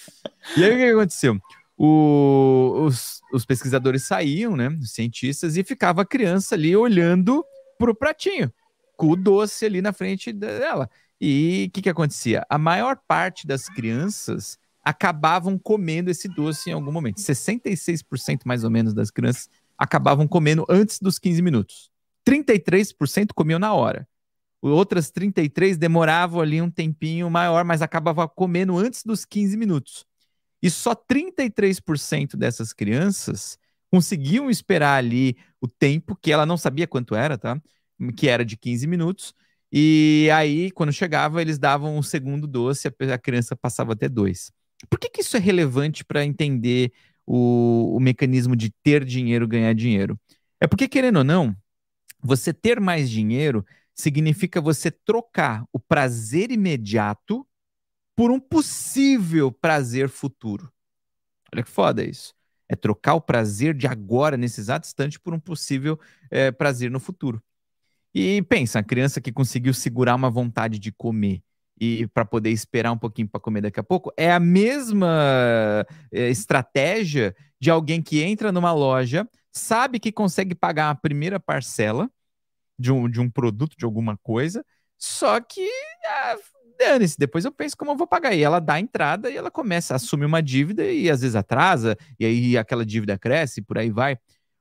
[0.58, 1.38] E aí o que aconteceu?
[1.78, 7.44] O, os, os pesquisadores saíam, né, os cientistas, e ficava a criança ali olhando
[7.78, 8.54] pro pratinho,
[8.96, 10.90] com o doce ali na frente dela.
[11.20, 12.46] E o que, que acontecia?
[12.50, 17.20] A maior parte das crianças acabavam comendo esse doce em algum momento.
[17.20, 21.90] 66% mais ou menos das crianças acabavam comendo antes dos 15 minutos.
[22.28, 24.08] 33% comiam na hora.
[24.62, 30.06] Outras 33 demoravam ali um tempinho maior, mas acabavam comendo antes dos 15 minutos.
[30.62, 33.58] E só 33% dessas crianças
[33.90, 37.60] conseguiam esperar ali o tempo, que ela não sabia quanto era, tá?
[38.16, 39.34] Que era de 15 minutos.
[39.72, 44.52] E aí, quando chegava, eles davam um segundo doce, a criança passava até dois.
[44.90, 46.92] Por que, que isso é relevante para entender
[47.26, 50.20] o, o mecanismo de ter dinheiro, ganhar dinheiro?
[50.60, 51.56] É porque, querendo ou não,
[52.22, 53.66] você ter mais dinheiro
[53.96, 57.46] significa você trocar o prazer imediato
[58.16, 60.72] por um possível prazer futuro.
[61.54, 62.34] Olha que foda isso.
[62.70, 67.00] É trocar o prazer de agora, nesse exato instante, por um possível é, prazer no
[67.00, 67.42] futuro.
[68.14, 71.42] E pensa, a criança que conseguiu segurar uma vontade de comer
[71.82, 76.30] e para poder esperar um pouquinho para comer daqui a pouco, é a mesma é,
[76.30, 82.08] estratégia de alguém que entra numa loja, sabe que consegue pagar a primeira parcela
[82.78, 84.64] de um, de um produto, de alguma coisa,
[84.96, 85.68] só que
[86.06, 86.38] ah,
[86.78, 88.36] dane-se, depois eu penso como eu vou pagar.
[88.36, 91.36] E ela dá a entrada e ela começa a assumir uma dívida e às vezes
[91.36, 94.20] atrasa, e aí aquela dívida cresce, por aí vai.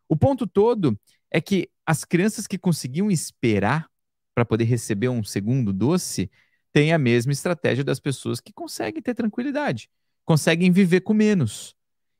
[0.09, 0.99] O ponto todo
[1.31, 3.91] é que as crianças que conseguiam esperar
[4.35, 6.31] para poder receber um segundo doce,
[6.73, 9.89] tem a mesma estratégia das pessoas que conseguem ter tranquilidade,
[10.25, 11.75] conseguem viver com menos.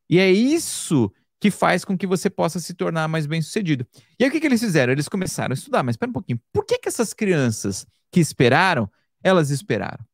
[0.09, 3.87] E é isso que faz com que você possa se tornar mais bem sucedido.
[4.19, 4.93] E aí o que, que eles fizeram?
[4.93, 6.41] Eles começaram a estudar, mas espera um pouquinho.
[6.53, 8.91] Por que, que essas crianças que esperaram,
[9.23, 10.05] elas esperaram?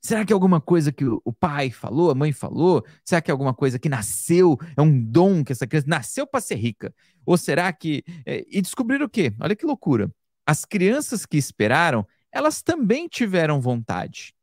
[0.00, 2.84] Será que é alguma coisa que o pai falou, a mãe falou?
[3.02, 6.42] Será que é alguma coisa que nasceu, é um dom que essa criança nasceu para
[6.42, 6.94] ser rica?
[7.24, 8.04] Ou será que.
[8.26, 9.32] É, e descobriram o quê?
[9.40, 10.10] Olha que loucura.
[10.46, 14.34] As crianças que esperaram, elas também tiveram vontade.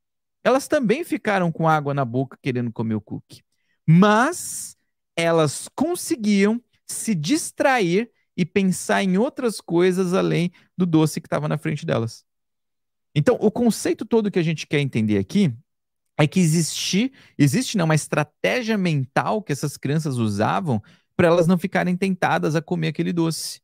[0.43, 3.43] Elas também ficaram com água na boca querendo comer o cookie.
[3.85, 4.77] Mas
[5.15, 11.57] elas conseguiam se distrair e pensar em outras coisas além do doce que estava na
[11.57, 12.23] frente delas.
[13.13, 15.53] Então, o conceito todo que a gente quer entender aqui
[16.17, 20.81] é que existe, existe não, uma estratégia mental que essas crianças usavam
[21.15, 23.59] para elas não ficarem tentadas a comer aquele doce.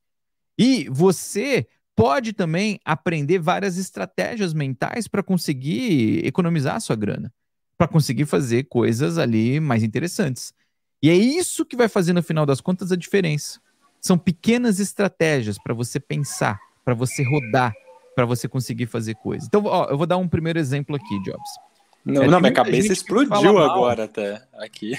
[0.57, 1.65] E você
[1.97, 7.33] pode também aprender várias estratégias mentais para conseguir economizar a sua grana,
[7.75, 10.53] para conseguir fazer coisas ali mais interessantes.
[11.01, 13.59] E é isso que vai fazer, no final das contas, a diferença.
[13.99, 17.73] São pequenas estratégias para você pensar, para você rodar,
[18.15, 19.47] para você conseguir fazer coisas.
[19.47, 21.49] Então, ó, eu vou dar um primeiro exemplo aqui, Jobs.
[22.05, 24.93] Não, é, não minha cabeça explodiu agora até aqui.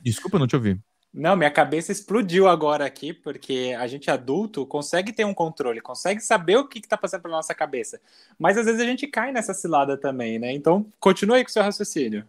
[0.00, 0.78] Desculpa, não te ouvi.
[1.12, 6.20] Não, minha cabeça explodiu agora aqui, porque a gente adulto consegue ter um controle, consegue
[6.20, 7.98] saber o que está passando pela nossa cabeça.
[8.38, 10.52] Mas às vezes a gente cai nessa cilada também, né?
[10.52, 12.24] Então, continue aí com o seu raciocínio.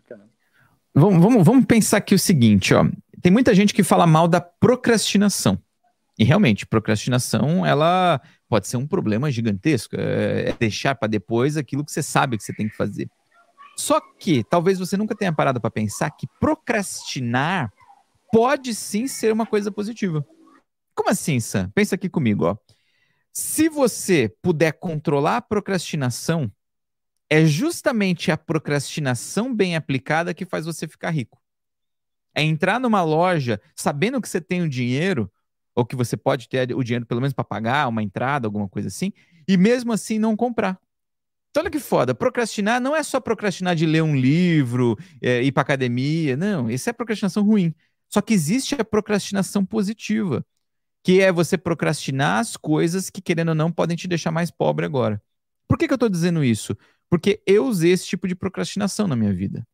[0.96, 2.86] Vamos, vamos, vamos pensar aqui o seguinte, ó
[3.22, 5.60] tem muita gente que fala mal da procrastinação.
[6.18, 9.96] E realmente, procrastinação, ela pode ser um problema gigantesco.
[9.96, 13.10] É, é deixar para depois aquilo que você sabe que você tem que fazer.
[13.76, 17.72] Só que talvez você nunca tenha parado para pensar que procrastinar
[18.38, 20.24] pode sim ser uma coisa positiva.
[20.94, 21.72] Como assim, Sam?
[21.74, 22.56] Pensa aqui comigo, ó.
[23.34, 26.52] Se você puder controlar a procrastinação,
[27.32, 31.42] é justamente a procrastinação bem aplicada que faz você ficar rico.
[32.36, 35.32] É entrar numa loja sabendo que você tem o dinheiro,
[35.74, 38.88] ou que você pode ter o dinheiro pelo menos para pagar uma entrada, alguma coisa
[38.88, 39.12] assim,
[39.48, 40.80] e mesmo assim não comprar.
[41.50, 42.14] Então, olha que foda.
[42.14, 46.38] Procrastinar não é só procrastinar de ler um livro, é, ir para academia.
[46.38, 47.74] Não, isso é procrastinação ruim.
[48.10, 50.46] Só que existe a procrastinação positiva,
[51.04, 54.86] que é você procrastinar as coisas que, querendo ou não, podem te deixar mais pobre
[54.86, 55.22] agora.
[55.68, 56.76] Por que, que eu estou dizendo isso?
[57.10, 59.66] Porque eu usei esse tipo de procrastinação na minha vida.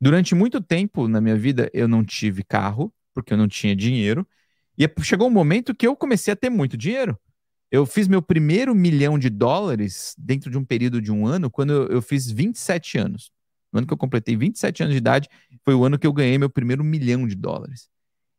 [0.00, 4.26] Durante muito tempo na minha vida, eu não tive carro, porque eu não tinha dinheiro.
[4.76, 7.18] E chegou um momento que eu comecei a ter muito dinheiro.
[7.70, 11.72] Eu fiz meu primeiro milhão de dólares dentro de um período de um ano, quando
[11.72, 13.30] eu, eu fiz 27 anos.
[13.72, 15.28] No ano que eu completei 27 anos de idade,
[15.64, 17.88] foi o ano que eu ganhei meu primeiro milhão de dólares.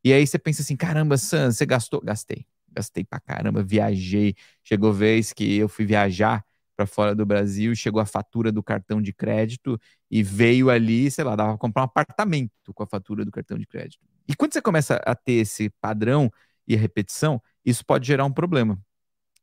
[0.04, 2.02] E aí você pensa assim: caramba, Sam, você gastou?
[2.02, 2.46] Gastei.
[2.72, 4.36] Gastei pra caramba, viajei.
[4.64, 6.44] Chegou vez que eu fui viajar
[6.76, 9.80] para fora do Brasil, chegou a fatura do cartão de crédito
[10.12, 13.58] e veio ali, sei lá, dava para comprar um apartamento com a fatura do cartão
[13.58, 14.06] de crédito.
[14.28, 16.30] E quando você começa a ter esse padrão
[16.68, 18.78] e a repetição, isso pode gerar um problema.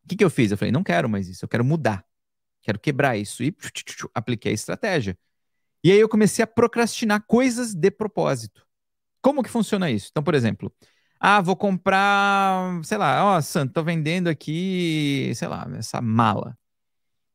[0.04, 0.50] O que, que eu fiz?
[0.50, 2.04] Eu falei, não quero mais isso, eu quero mudar,
[2.60, 3.42] quero quebrar isso.
[3.42, 3.54] E
[4.14, 5.16] apliquei a estratégia.
[5.84, 8.64] E aí eu comecei a procrastinar coisas de propósito.
[9.22, 10.08] Como que funciona isso?
[10.10, 10.72] Então, por exemplo,
[11.20, 16.56] ah, vou comprar, sei lá, ó, Santo, tô vendendo aqui, sei lá, essa mala.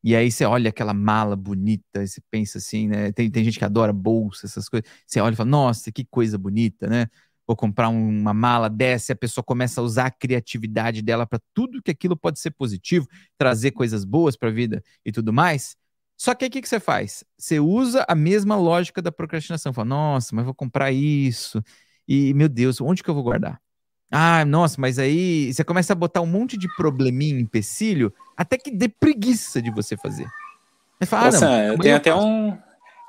[0.04, 3.12] E aí você olha aquela mala bonita, e você pensa assim, né?
[3.12, 4.90] Tem, tem gente que adora bolsa, essas coisas.
[5.06, 7.08] Você olha e fala, nossa, que coisa bonita, né?
[7.48, 11.40] Vou comprar uma mala dessa e a pessoa começa a usar a criatividade dela para
[11.54, 13.08] tudo que aquilo pode ser positivo,
[13.38, 15.76] trazer coisas boas para a vida e tudo mais.
[16.18, 17.24] Só que aí o que, que você faz?
[17.38, 19.72] Você usa a mesma lógica da procrastinação.
[19.72, 21.64] Fala, nossa, mas vou comprar isso.
[22.08, 23.62] E, meu Deus, onde que eu vou guardar?
[24.12, 28.72] Ah, nossa, mas aí você começa a botar um monte de probleminha, empecilho, até que
[28.72, 30.26] dê preguiça de você fazer.
[30.98, 32.58] Você fala, ah, não, Sam, eu tenho eu até um.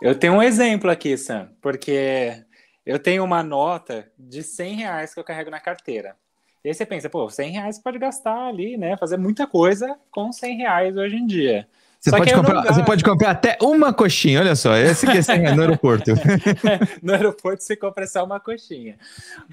[0.03, 2.45] Eu tenho um exemplo aqui, Sam, porque
[2.85, 6.17] eu tenho uma nota de 100 reais que eu carrego na carteira.
[6.65, 8.97] E aí você pensa, pô, 100 reais pode gastar ali, né?
[8.97, 11.69] Fazer muita coisa com 100 reais hoje em dia.
[12.01, 15.63] Você pode, comprar, você pode comprar até uma coxinha, olha só, esse que é no
[15.63, 16.13] aeroporto.
[17.03, 18.97] no aeroporto você compra só uma coxinha.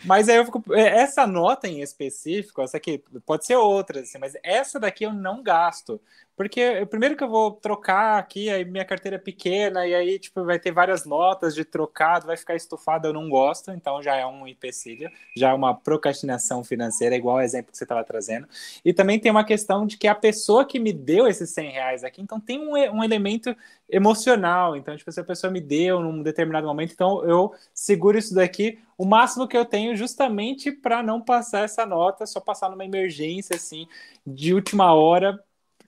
[0.03, 0.63] Mas aí eu fico.
[0.71, 5.13] É, essa nota em específico, essa aqui, pode ser outras, assim, mas essa daqui eu
[5.13, 5.99] não gasto.
[6.35, 10.43] Porque primeiro que eu vou trocar aqui, aí minha carteira é pequena, e aí tipo,
[10.43, 14.25] vai ter várias notas de trocado, vai ficar estufado, eu não gosto, então já é
[14.25, 18.47] um empecilho, já é uma procrastinação financeira, igual o exemplo que você estava trazendo.
[18.83, 22.03] E também tem uma questão de que a pessoa que me deu esses 100 reais
[22.03, 23.55] aqui, então tem um, um elemento
[23.89, 24.75] emocional.
[24.75, 28.79] Então, tipo, se a pessoa me deu num determinado momento, então eu seguro isso daqui
[28.97, 33.55] o máximo que eu tenho justamente para não passar essa nota, só passar numa emergência
[33.55, 33.87] assim
[34.25, 35.39] de última hora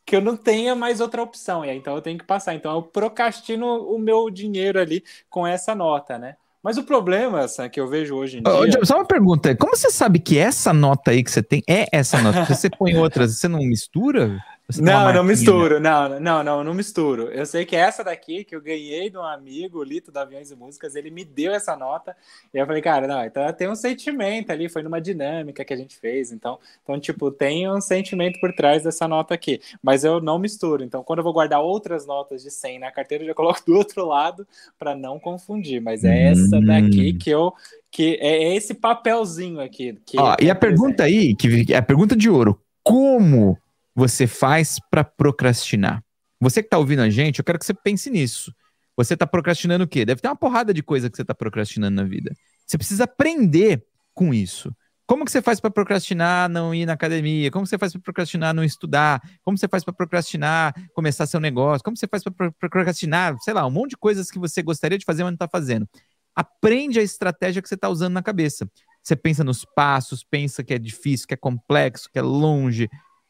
[0.07, 2.55] que eu não tenha mais outra opção, e aí, então eu tenho que passar.
[2.55, 6.37] Então eu procrastino o meu dinheiro ali com essa nota, né?
[6.63, 8.85] Mas o problema, Sam, que eu vejo hoje em dia.
[8.85, 12.21] Só uma pergunta: como você sabe que essa nota aí que você tem é essa
[12.21, 12.45] nota?
[12.45, 14.41] você põe outras, você não mistura?
[14.81, 17.29] Não, não misturo, não, não, não, não misturo.
[17.29, 20.55] Eu sei que essa daqui, que eu ganhei de um amigo, Lito da Aviões e
[20.55, 22.13] Músicas, ele me deu essa nota,
[22.53, 25.77] e eu falei, cara, não, então tem um sentimento ali, foi numa dinâmica que a
[25.77, 30.19] gente fez, então, então, tipo, tem um sentimento por trás dessa nota aqui, mas eu
[30.19, 33.33] não misturo, então quando eu vou guardar outras notas de 100 na carteira, eu já
[33.33, 34.45] coloco do outro lado
[34.77, 37.17] para não confundir, mas é essa daqui hum.
[37.17, 37.53] que eu,
[37.89, 39.97] que é esse papelzinho aqui.
[40.05, 43.57] Que Ó, e a pergunta aí, que é a pergunta de ouro, como
[43.97, 46.03] você faz para procrastinar?
[46.39, 48.53] Você que está ouvindo a gente, eu quero que você pense nisso.
[48.95, 50.05] Você está procrastinando o quê?
[50.05, 52.31] Deve ter uma porrada de coisa que você está procrastinando na vida.
[52.63, 53.83] Você precisa aprender
[54.13, 54.71] com isso.
[55.07, 57.49] Como que você faz para procrastinar não ir na academia?
[57.49, 59.19] Como você faz para procrastinar não estudar?
[59.41, 61.83] Como você faz para procrastinar começar seu negócio?
[61.83, 65.05] Como você faz para procrastinar, sei lá, um monte de coisas que você gostaria de
[65.05, 65.89] fazer, mas não está fazendo?
[66.35, 68.69] Aprende a estratégia que você está usando na cabeça.
[69.01, 72.87] Você pensa nos passos, pensa que é difícil, que é complexo, que é longe,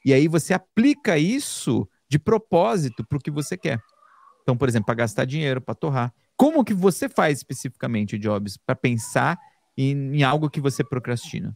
[0.07, 3.77] e aí você aplica isso de propósito para o que você quer.
[4.41, 6.13] Então, por exemplo, para gastar dinheiro, para torrar.
[6.37, 9.37] Como que você faz especificamente, Jobs, para pensar
[9.77, 11.53] em, em, algo que você procrastina?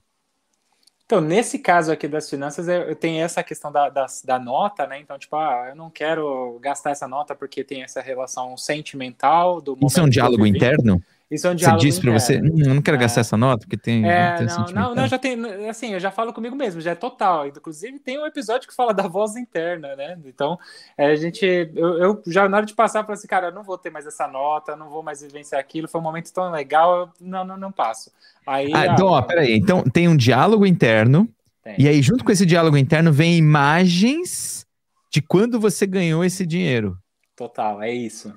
[1.05, 4.99] Então, nesse caso aqui das finanças, eu tenho essa questão da, da, da, nota, né?
[4.99, 9.77] Então, tipo, ah, eu não quero gastar essa nota porque tem essa relação sentimental do
[9.81, 11.01] Isso é um diálogo interno?
[11.31, 13.23] Isso é um diálogo Você disse para você, hum, eu não quero gastar é.
[13.23, 14.05] essa nota porque tem.
[14.05, 15.39] É, tem não, não, não, já tem.
[15.69, 17.47] Assim, eu já falo comigo mesmo, já é total.
[17.47, 20.19] Inclusive, tem um episódio que fala da voz interna, né?
[20.25, 20.59] Então,
[20.97, 21.45] é, a gente.
[21.73, 24.05] Eu, eu, já na hora de passar, falei assim, cara, eu não vou ter mais
[24.05, 25.87] essa nota, não vou mais vivenciar aquilo.
[25.87, 28.11] Foi um momento tão legal, eu não, não, não passo.
[28.45, 29.55] Aí, ah, então, ó, peraí.
[29.55, 31.29] Então, tem um diálogo interno.
[31.63, 31.75] Tem.
[31.79, 34.65] E aí, junto com esse diálogo interno, vem imagens
[35.09, 36.97] de quando você ganhou esse dinheiro.
[37.37, 38.33] Total, é isso.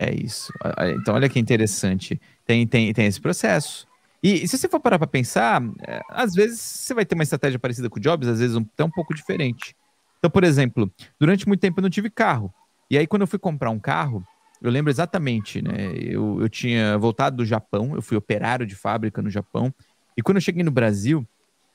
[0.00, 0.50] É isso.
[0.98, 2.18] Então, olha que interessante.
[2.46, 3.86] Tem, tem, tem esse processo.
[4.22, 7.58] E, se você for parar para pensar, é, às vezes você vai ter uma estratégia
[7.58, 9.76] parecida com o Jobs, às vezes um, até um pouco diferente.
[10.18, 12.50] Então, por exemplo, durante muito tempo eu não tive carro.
[12.90, 14.24] E aí, quando eu fui comprar um carro,
[14.62, 15.92] eu lembro exatamente, né?
[15.94, 19.72] Eu, eu tinha voltado do Japão, eu fui operário de fábrica no Japão.
[20.16, 21.26] E quando eu cheguei no Brasil,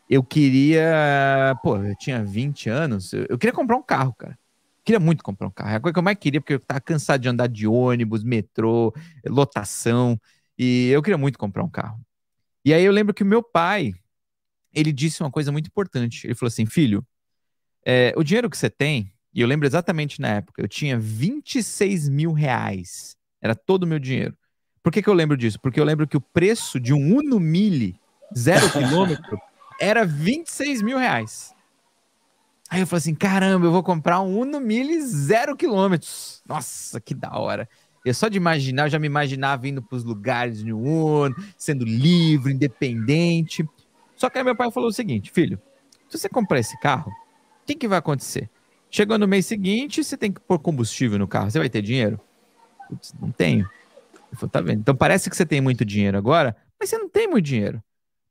[0.09, 1.55] eu queria.
[1.61, 4.35] Pô, eu tinha 20 anos, eu, eu queria comprar um carro, cara.
[4.85, 5.71] Queria muito comprar um carro.
[5.71, 8.23] É a coisa que eu mais queria, porque eu tava cansado de andar de ônibus,
[8.23, 8.93] metrô,
[9.25, 10.19] lotação.
[10.57, 11.99] E eu queria muito comprar um carro.
[12.63, 13.93] E aí eu lembro que o meu pai,
[14.71, 16.27] ele disse uma coisa muito importante.
[16.27, 17.03] Ele falou assim: filho,
[17.83, 22.07] é, o dinheiro que você tem, e eu lembro exatamente na época, eu tinha 26
[22.07, 23.17] mil reais.
[23.41, 24.37] Era todo o meu dinheiro.
[24.83, 25.59] Por que, que eu lembro disso?
[25.59, 27.99] Porque eu lembro que o preço de um Uno Mille,
[28.37, 29.39] zero quilômetro,
[29.81, 31.54] era 26 mil reais.
[32.69, 36.41] Aí eu falei assim: caramba, eu vou comprar um Uno Mille zero quilômetros.
[36.47, 37.69] Nossa, que da hora.
[38.03, 41.83] Eu só de imaginar, eu já me imaginava indo para os lugares de Uno, sendo
[41.83, 43.67] livre, independente.
[44.15, 45.59] Só que aí meu pai falou o seguinte: filho,
[46.09, 48.49] se você comprar esse carro, o que, que vai acontecer?
[48.89, 51.49] Chegando no mês seguinte, você tem que pôr combustível no carro.
[51.49, 52.19] Você vai ter dinheiro?
[52.87, 53.67] Putz, não tenho.
[54.31, 54.79] Eu falei, tá vendo?
[54.79, 57.83] Então parece que você tem muito dinheiro agora, mas você não tem muito dinheiro.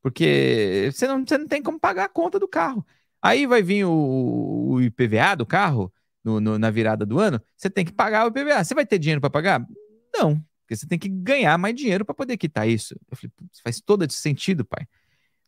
[0.03, 2.85] Porque você não, você não tem como pagar a conta do carro.
[3.25, 5.91] Aí vai vir o, o IPVA do carro
[6.23, 8.63] no, no, na virada do ano, você tem que pagar o IPVA.
[8.63, 9.67] Você vai ter dinheiro para pagar?
[10.15, 12.95] Não, porque você tem que ganhar mais dinheiro para poder quitar isso.
[13.11, 13.33] Eu falei,
[13.63, 14.87] faz todo esse sentido, pai.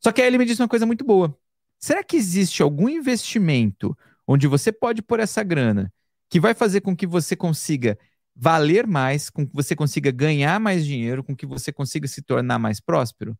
[0.00, 1.36] Só que aí ele me disse uma coisa muito boa.
[1.78, 3.94] Será que existe algum investimento
[4.26, 5.92] onde você pode pôr essa grana
[6.30, 7.98] que vai fazer com que você consiga
[8.34, 12.58] valer mais, com que você consiga ganhar mais dinheiro, com que você consiga se tornar
[12.58, 13.36] mais próspero?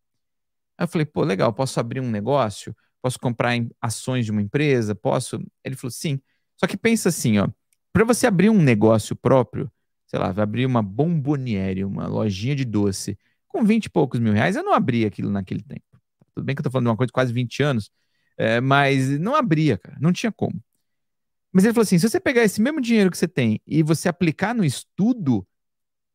[0.77, 2.75] Aí eu falei, pô, legal, posso abrir um negócio?
[3.01, 4.95] Posso comprar ações de uma empresa?
[4.95, 5.39] Posso?
[5.63, 6.19] Ele falou, sim.
[6.57, 7.47] Só que pensa assim, ó,
[7.93, 9.71] para você abrir um negócio próprio,
[10.07, 14.33] sei lá, vai abrir uma bomboniere, uma lojinha de doce, com 20 e poucos mil
[14.33, 15.83] reais, eu não abria aquilo naquele tempo.
[16.33, 17.89] Tudo bem que eu tô falando de uma coisa de quase 20 anos,
[18.37, 20.61] é, mas não abria, cara, não tinha como.
[21.51, 24.07] Mas ele falou assim: se você pegar esse mesmo dinheiro que você tem e você
[24.07, 25.47] aplicar no estudo,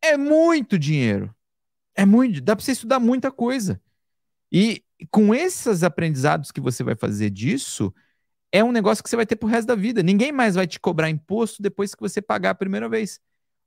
[0.00, 1.34] é muito dinheiro.
[1.94, 3.80] É muito, dá para você estudar muita coisa.
[4.50, 7.92] E com esses aprendizados que você vai fazer disso,
[8.52, 10.02] é um negócio que você vai ter pro resto da vida.
[10.02, 13.20] Ninguém mais vai te cobrar imposto depois que você pagar a primeira vez.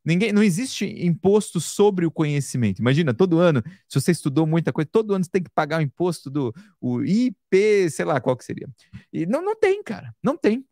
[0.05, 2.79] Ninguém, não existe imposto sobre o conhecimento.
[2.79, 5.81] Imagina, todo ano, se você estudou muita coisa, todo ano você tem que pagar o
[5.81, 8.69] imposto do o IP, sei lá qual que seria.
[9.11, 10.15] E não, não tem, cara.
[10.23, 10.63] Não tem.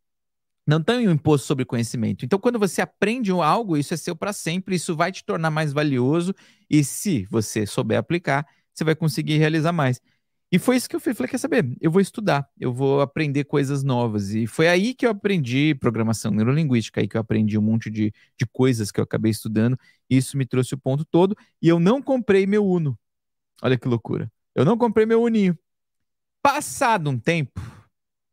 [0.66, 2.24] Não tem um imposto sobre conhecimento.
[2.24, 5.74] Então, quando você aprende algo, isso é seu para sempre, isso vai te tornar mais
[5.74, 6.34] valioso.
[6.70, 9.99] E se você souber aplicar, você vai conseguir realizar mais.
[10.54, 11.18] E foi isso que eu fiz.
[11.18, 11.68] Falei, quer saber?
[11.82, 14.36] Eu vou estudar, eu vou aprender coisas novas.
[14.36, 18.14] E foi aí que eu aprendi programação neurolinguística, aí que eu aprendi um monte de,
[18.38, 19.76] de coisas que eu acabei estudando.
[20.08, 22.95] Isso me trouxe o ponto todo e eu não comprei meu Uno.
[23.64, 24.32] Olha que loucura.
[24.54, 25.58] Eu não comprei meu Uninho.
[26.39, 27.60] Passado um tempo,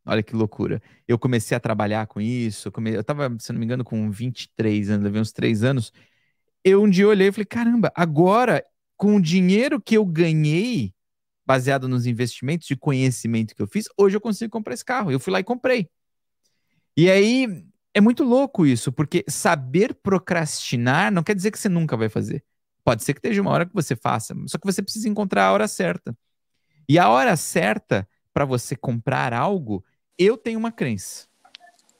[0.05, 0.83] olha que loucura.
[1.09, 2.68] Eu comecei a trabalhar com isso.
[2.68, 2.91] Eu, come...
[2.93, 5.91] eu tava, se não me engano, com 23 anos, levei uns 3 anos.
[6.62, 8.62] Eu um dia olhei e falei: caramba, agora,
[8.95, 10.93] com o dinheiro que eu ganhei,
[11.51, 15.11] baseado nos investimentos de conhecimento que eu fiz, hoje eu consigo comprar esse carro.
[15.11, 15.91] Eu fui lá e comprei.
[16.97, 21.97] E aí é muito louco isso, porque saber procrastinar não quer dizer que você nunca
[21.97, 22.45] vai fazer.
[22.85, 25.53] Pode ser que esteja uma hora que você faça, só que você precisa encontrar a
[25.53, 26.17] hora certa.
[26.89, 29.85] E a hora certa para você comprar algo,
[30.17, 31.27] eu tenho uma crença.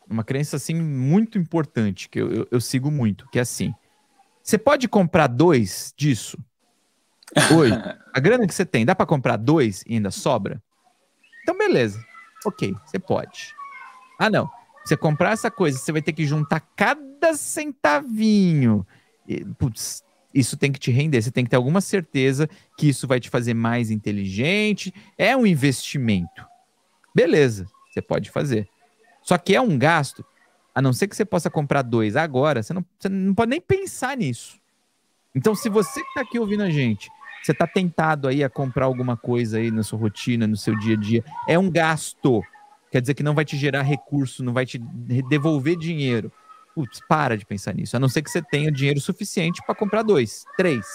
[0.09, 3.75] Uma crença, assim, muito importante, que eu, eu, eu sigo muito, que é assim.
[4.45, 6.39] Você pode comprar dois disso?
[7.55, 7.75] Hoje,
[8.13, 10.63] a grana que você tem, dá para comprar dois e ainda sobra?
[11.43, 12.03] Então, beleza.
[12.45, 13.55] Ok, você pode.
[14.19, 14.51] Ah, não.
[14.85, 18.87] Você comprar essa coisa, você vai ter que juntar cada centavinho.
[19.27, 20.03] E, putz,
[20.35, 23.29] isso tem que te render, você tem que ter alguma certeza que isso vai te
[23.29, 24.93] fazer mais inteligente.
[25.17, 26.45] É um investimento.
[27.15, 28.69] Beleza, você pode fazer.
[29.23, 30.25] Só que é um gasto,
[30.75, 33.61] a não ser que você possa comprar dois agora, você não, você não pode nem
[33.61, 34.59] pensar nisso.
[35.35, 37.11] Então, se você que está aqui ouvindo a gente,
[37.43, 40.95] você está tentado aí a comprar alguma coisa aí na sua rotina, no seu dia
[40.95, 42.43] a dia, é um gasto.
[42.91, 46.33] Quer dizer que não vai te gerar recurso, não vai te devolver dinheiro
[46.75, 47.97] putz, para de pensar nisso.
[47.97, 50.87] A não ser que você tenha dinheiro suficiente para comprar dois, três.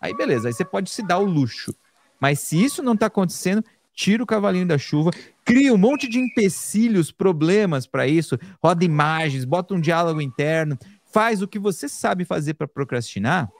[0.00, 1.74] Aí beleza, aí você pode se dar o luxo.
[2.20, 5.10] Mas se isso não está acontecendo, tira o cavalinho da chuva,
[5.44, 10.78] cria um monte de empecilhos, problemas para isso, roda imagens, bota um diálogo interno,
[11.12, 13.50] faz o que você sabe fazer para procrastinar.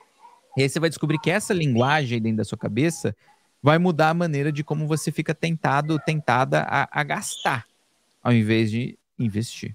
[0.57, 3.15] E aí você vai descobrir que essa linguagem dentro da sua cabeça
[3.63, 7.67] vai mudar a maneira de como você fica tentado, tentada a, a gastar,
[8.23, 9.75] ao invés de investir.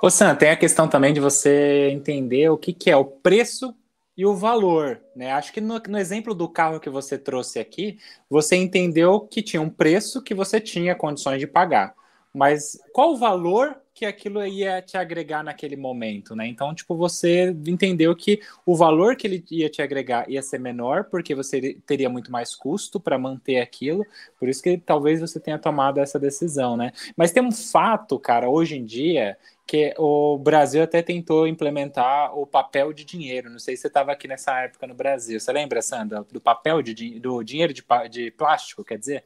[0.00, 3.74] Ô Sam, tem a questão também de você entender o que, que é o preço
[4.16, 5.32] e o valor, né?
[5.32, 7.98] Acho que no, no, exemplo do carro que você trouxe aqui,
[8.28, 11.94] você entendeu que tinha um preço que você tinha condições de pagar.
[12.34, 16.46] Mas qual o valor que aquilo ia te agregar naquele momento, né?
[16.46, 21.06] Então, tipo, você entendeu que o valor que ele ia te agregar ia ser menor,
[21.10, 24.06] porque você teria muito mais custo para manter aquilo,
[24.38, 26.92] por isso que talvez você tenha tomado essa decisão, né?
[27.16, 29.36] Mas tem um fato, cara, hoje em dia,
[29.66, 33.50] que o Brasil até tentou implementar o papel de dinheiro.
[33.50, 35.40] Não sei se você estava aqui nessa época no Brasil.
[35.40, 39.24] Você lembra, Sandra, do papel de do dinheiro de, de plástico, quer dizer?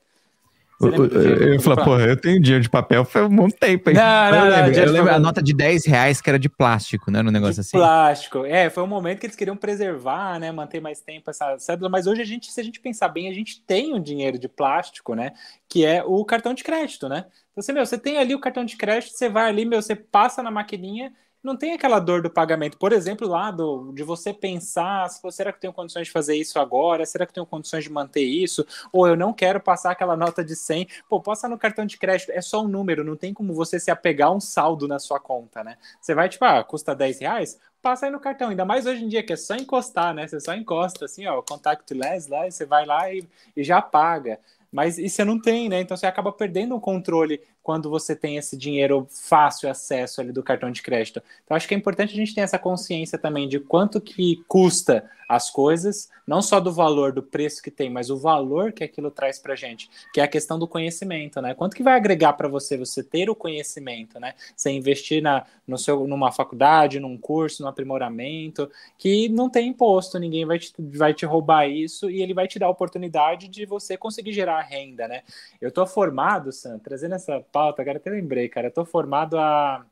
[0.86, 3.96] Eu ia falar, porra, eu tenho dinheiro de papel foi um monte tempo, hein?
[3.96, 6.48] Não, não, eu lembro, não, eu lembro a nota de 10 reais que era de
[6.48, 7.22] plástico, né?
[7.22, 7.76] No negócio assim.
[7.76, 8.44] Plástico.
[8.44, 10.50] É, foi um momento que eles queriam preservar, né?
[10.50, 13.34] Manter mais tempo essa cédula, mas hoje a gente, se a gente pensar bem, a
[13.34, 15.32] gente tem um dinheiro de plástico, né?
[15.68, 17.26] Que é o cartão de crédito, né?
[17.52, 19.94] Então, você, meu, você tem ali o cartão de crédito, você vai ali, meu, você
[19.94, 21.12] passa na maquininha
[21.42, 22.78] não tem aquela dor do pagamento.
[22.78, 26.58] Por exemplo, lá do, de você pensar, será que eu tenho condições de fazer isso
[26.58, 27.04] agora?
[27.04, 28.64] Será que eu tenho condições de manter isso?
[28.92, 30.86] Ou eu não quero passar aquela nota de 100?
[31.08, 33.90] Pô, passa no cartão de crédito, é só um número, não tem como você se
[33.90, 35.76] apegar a um saldo na sua conta, né?
[36.00, 37.58] Você vai, tipo, ah, custa 10 reais?
[37.80, 40.28] Passa aí no cartão, ainda mais hoje em dia que é só encostar, né?
[40.28, 44.38] Você só encosta assim, ó, contactless lá, e você vai lá e, e já paga.
[44.70, 45.80] Mas isso você não tem, né?
[45.80, 50.42] Então você acaba perdendo o controle quando você tem esse dinheiro fácil acesso ali do
[50.42, 51.22] cartão de crédito.
[51.44, 55.08] Então acho que é importante a gente ter essa consciência também de quanto que custa
[55.34, 59.10] as coisas, não só do valor do preço que tem, mas o valor que aquilo
[59.10, 61.54] traz para gente, que é a questão do conhecimento, né?
[61.54, 64.34] Quanto que vai agregar para você você ter o conhecimento, né?
[64.54, 70.18] Você investir na, no seu, numa faculdade, num curso, num aprimoramento, que não tem imposto,
[70.18, 73.64] ninguém vai te, vai te roubar isso e ele vai te dar a oportunidade de
[73.64, 75.22] você conseguir gerar renda, né?
[75.60, 79.84] Eu tô formado, Sam, trazendo essa pauta, agora até lembrei, cara, eu tô formado há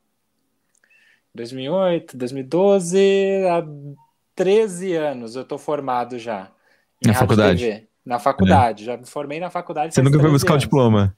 [1.34, 2.98] 2008, 2012,
[3.46, 3.62] há
[4.34, 6.50] 13 anos eu tô formado já.
[7.04, 7.88] Na faculdade?
[8.04, 8.86] Na faculdade, é.
[8.86, 9.94] já me formei na faculdade.
[9.94, 10.64] Você nunca foi buscar anos.
[10.64, 11.16] o diploma?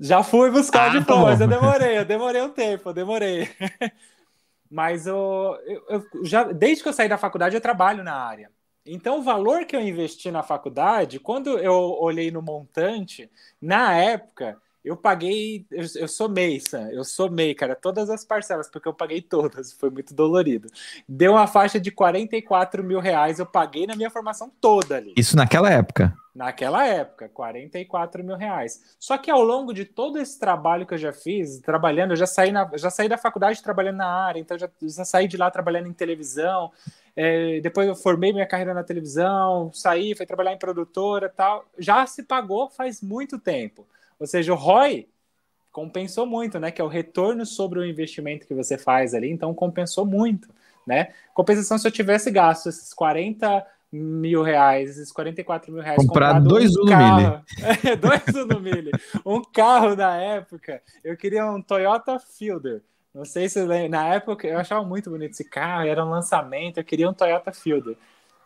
[0.00, 3.48] Já fui buscar ah, o diploma, mas eu demorei, eu demorei um tempo, eu demorei.
[4.70, 8.50] mas eu, eu, eu, já, desde que eu saí da faculdade, eu trabalho na área.
[8.84, 14.58] Então, o valor que eu investi na faculdade, quando eu olhei no montante, na época,
[14.84, 19.20] eu paguei, eu, eu somei, Sam, eu somei, cara, todas as parcelas, porque eu paguei
[19.20, 20.68] todas, foi muito dolorido.
[21.08, 25.12] Deu uma faixa de 44 mil reais, eu paguei na minha formação toda ali.
[25.16, 26.14] Isso naquela época?
[26.34, 28.94] Naquela época, 44 mil reais.
[28.98, 32.26] Só que ao longo de todo esse trabalho que eu já fiz, trabalhando, eu já
[32.26, 35.50] saí, na, já saí da faculdade trabalhando na área, então já, já saí de lá
[35.50, 36.70] trabalhando em televisão,
[37.20, 41.68] é, depois eu formei minha carreira na televisão, saí, fui trabalhar em produtora tal.
[41.76, 43.84] Já se pagou faz muito tempo.
[44.18, 45.06] Ou seja, o ROI
[45.72, 46.70] compensou muito, né?
[46.70, 50.48] Que é o retorno sobre o investimento que você faz ali, então compensou muito.
[50.86, 51.08] né?
[51.34, 55.96] Compensação, se eu tivesse gasto esses 40 mil reais, esses 44 mil reais.
[55.96, 57.42] Comprar dois um carro,
[58.00, 58.90] dois Uno Mille.
[59.24, 62.82] um carro na época, eu queria um Toyota Fielder.
[63.14, 66.84] Não sei se na época eu achava muito bonito esse carro, era um lançamento, eu
[66.84, 67.96] queria um Toyota Fielder.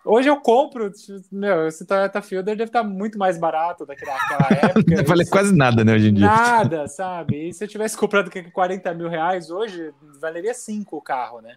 [0.05, 0.91] Hoje eu compro,
[1.31, 4.17] meu, esse Toyota Fielder deve estar muito mais barato daquela
[4.51, 4.83] época.
[4.97, 6.27] Não vale quase nada, né, hoje em dia.
[6.27, 7.49] Nada, sabe?
[7.49, 11.55] E se eu tivesse comprado 40 mil reais hoje, valeria 5 o carro, né?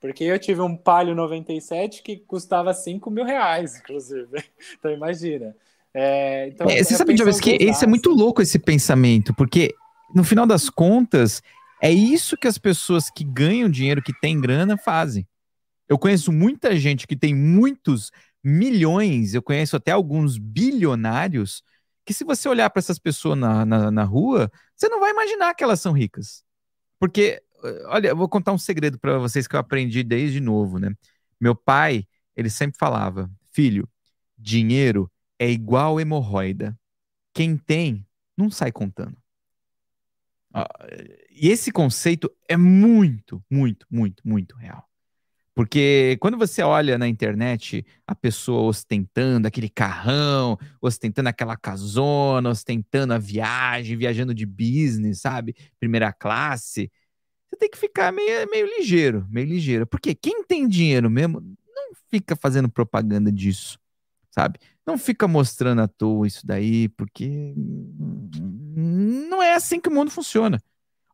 [0.00, 4.28] Porque eu tive um Palio 97 que custava 5 mil reais, inclusive.
[4.78, 5.56] Então imagina.
[5.92, 9.74] É, então, é, você sabe, que isso é muito louco esse pensamento, porque
[10.14, 11.42] no final das contas,
[11.82, 15.26] é isso que as pessoas que ganham dinheiro, que têm grana, fazem.
[15.88, 18.10] Eu conheço muita gente que tem muitos
[18.42, 21.62] milhões, eu conheço até alguns bilionários,
[22.04, 25.54] que se você olhar para essas pessoas na, na, na, rua, você não vai imaginar
[25.54, 26.44] que elas são ricas.
[26.98, 27.42] Porque,
[27.86, 30.94] olha, eu vou contar um segredo para vocês que eu aprendi desde novo, né?
[31.40, 33.88] Meu pai, ele sempre falava: filho,
[34.36, 36.78] dinheiro é igual hemorroida.
[37.34, 39.16] Quem tem, não sai contando.
[41.30, 44.87] E esse conceito é muito, muito, muito, muito real.
[45.58, 53.12] Porque quando você olha na internet a pessoa ostentando aquele carrão, ostentando aquela casona, ostentando
[53.12, 55.56] a viagem, viajando de business, sabe?
[55.80, 56.92] Primeira classe,
[57.50, 59.84] você tem que ficar meio, meio ligeiro, meio ligeiro.
[59.84, 63.80] Porque quem tem dinheiro mesmo não fica fazendo propaganda disso,
[64.30, 64.60] sabe?
[64.86, 67.52] Não fica mostrando à toa isso daí, porque
[68.36, 70.62] não é assim que o mundo funciona.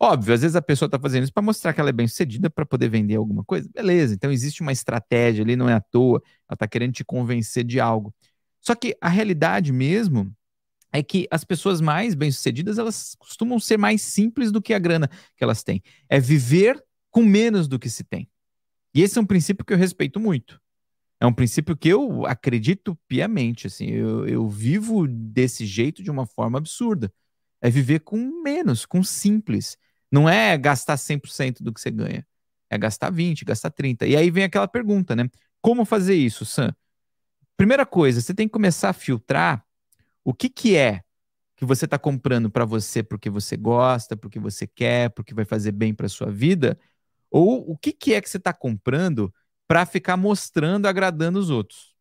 [0.00, 2.50] Óbvio, às vezes a pessoa está fazendo isso para mostrar que ela é bem sucedida
[2.50, 3.68] para poder vender alguma coisa.
[3.72, 7.64] Beleza, então existe uma estratégia ali, não é à toa, ela está querendo te convencer
[7.64, 8.12] de algo.
[8.60, 10.34] Só que a realidade mesmo
[10.92, 15.08] é que as pessoas mais bem-sucedidas, elas costumam ser mais simples do que a grana
[15.36, 15.82] que elas têm.
[16.08, 18.28] É viver com menos do que se tem.
[18.94, 20.60] E esse é um princípio que eu respeito muito.
[21.20, 26.26] É um princípio que eu acredito piamente, assim, eu, eu vivo desse jeito de uma
[26.26, 27.12] forma absurda.
[27.60, 29.76] É viver com menos, com simples.
[30.14, 32.24] Não é gastar 100% do que você ganha.
[32.70, 34.06] É gastar 20, gastar 30.
[34.06, 35.28] E aí vem aquela pergunta, né?
[35.60, 36.72] Como fazer isso, Sam?
[37.56, 39.64] Primeira coisa, você tem que começar a filtrar
[40.22, 41.02] o que que é
[41.56, 45.72] que você está comprando para você porque você gosta, porque você quer, porque vai fazer
[45.72, 46.78] bem para sua vida,
[47.28, 49.34] ou o que que é que você está comprando
[49.66, 51.92] para ficar mostrando, agradando os outros.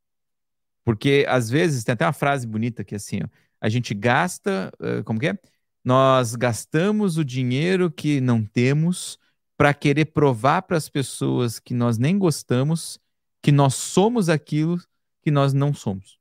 [0.84, 3.28] Porque às vezes tem até uma frase bonita que é assim, ó,
[3.60, 4.72] a gente gasta,
[5.04, 5.40] como que é?
[5.84, 9.20] Nós gastamos o dinheiro que não temos
[9.58, 13.00] para querer provar para as pessoas que nós nem gostamos
[13.42, 14.82] que nós somos aquilo
[15.22, 16.18] que nós não somos.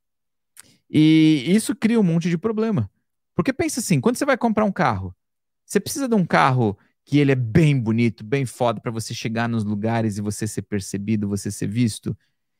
[0.89, 2.91] E isso cria um monte de problema.
[3.33, 5.15] Porque pensa assim, quando você vai comprar um carro,
[5.65, 9.47] você precisa de um carro que ele é bem bonito, bem foda para você chegar
[9.47, 12.15] nos lugares e você ser percebido, você ser visto.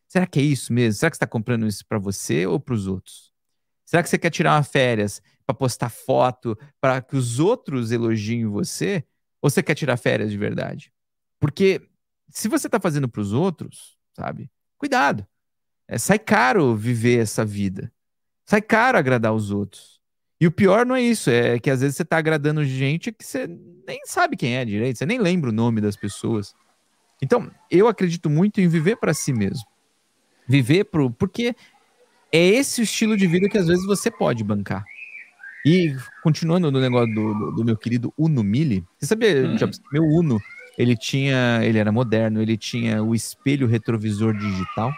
[0.08, 0.98] Será que é isso mesmo?
[0.98, 3.33] Será que está comprando isso para você ou para os outros?
[3.86, 8.46] Será que você quer tirar uma férias para postar foto, para que os outros elogiem
[8.46, 9.04] você?
[9.42, 10.92] Ou você quer tirar férias de verdade?
[11.40, 11.82] Porque
[12.30, 14.50] se você está fazendo para os outros, sabe?
[14.78, 15.28] Cuidado.
[15.88, 17.92] É, sai caro viver essa vida.
[18.46, 20.02] Sai caro agradar os outros.
[20.40, 23.24] E o pior não é isso, é que às vezes você está agradando gente que
[23.24, 23.48] você
[23.88, 26.54] nem sabe quem é direito, você nem lembra o nome das pessoas.
[27.22, 29.66] Então, eu acredito muito em viver para si mesmo.
[30.46, 31.56] Viver pro, porque
[32.34, 34.84] é esse o estilo de vida que às vezes você pode bancar.
[35.66, 39.58] E continuando no negócio do, do, do meu querido Uno Mille, você sabia, uhum.
[39.94, 40.42] meu Uno,
[40.78, 44.92] ele tinha, ele era moderno, ele tinha o espelho retrovisor digital.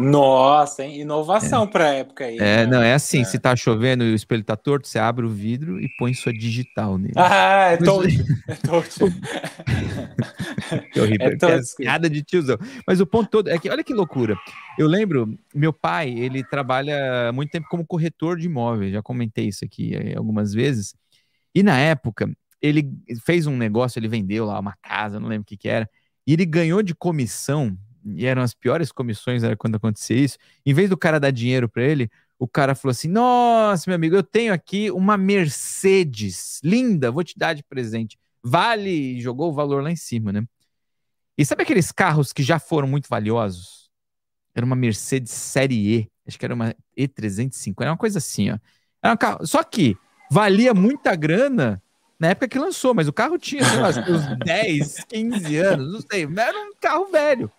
[0.00, 1.02] Nossa, hein?
[1.02, 1.66] inovação é.
[1.66, 2.38] para a época aí.
[2.38, 2.66] É, né?
[2.66, 3.24] não, é assim, é.
[3.24, 6.32] se tá chovendo e o espelho tá torto, você abre o vidro e põe sua
[6.32, 7.12] digital nele.
[7.16, 8.08] Ah, é torto.
[8.48, 9.06] é torto.
[10.92, 11.28] que horrível.
[11.28, 12.56] É Piada de tiozão.
[12.86, 14.36] Mas o ponto todo é que, olha que loucura.
[14.78, 19.64] Eu lembro, meu pai, ele trabalha muito tempo como corretor de imóveis, já comentei isso
[19.66, 20.94] aqui eh, algumas vezes.
[21.54, 22.30] E na época,
[22.62, 22.90] ele
[23.22, 25.88] fez um negócio, ele vendeu lá uma casa, não lembro o que que era,
[26.26, 30.38] e ele ganhou de comissão e eram as piores comissões era quando acontecia isso.
[30.64, 34.16] Em vez do cara dar dinheiro para ele, o cara falou assim: Nossa, meu amigo,
[34.16, 38.18] eu tenho aqui uma Mercedes linda, vou te dar de presente.
[38.42, 40.42] Vale, e jogou o valor lá em cima, né?
[41.36, 43.90] E sabe aqueles carros que já foram muito valiosos?
[44.54, 48.58] Era uma Mercedes Série E, acho que era uma E350, era uma coisa assim, ó.
[49.02, 49.96] Era um carro, só que
[50.30, 51.82] valia muita grana
[52.18, 56.00] na época que lançou, mas o carro tinha, sei lá, uns 10, 15 anos, não
[56.00, 57.50] sei, era um carro velho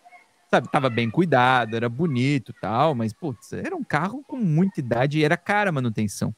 [0.51, 5.17] sabe, tava bem cuidado, era bonito tal, mas, putz, era um carro com muita idade
[5.17, 6.35] e era cara a manutenção.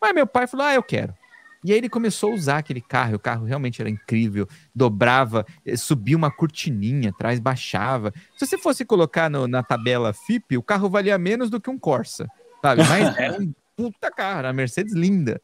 [0.00, 1.14] Mas meu pai falou, ah, eu quero.
[1.62, 5.46] E aí ele começou a usar aquele carro, e o carro realmente era incrível, dobrava,
[5.64, 8.12] eh, subia uma cortininha atrás, baixava.
[8.36, 11.78] Se você fosse colocar no, na tabela FIP, o carro valia menos do que um
[11.78, 12.26] Corsa,
[12.60, 12.82] sabe?
[12.88, 15.40] Mas era um puta carro, a Mercedes linda.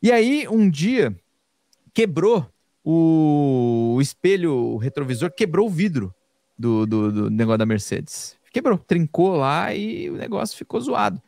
[0.00, 1.16] E aí, um dia,
[1.92, 2.48] quebrou
[2.84, 6.14] o, o espelho o retrovisor, quebrou o vidro
[6.58, 8.36] do, do, do negócio da Mercedes.
[8.52, 11.20] Quebrou, trincou lá e o negócio ficou zoado.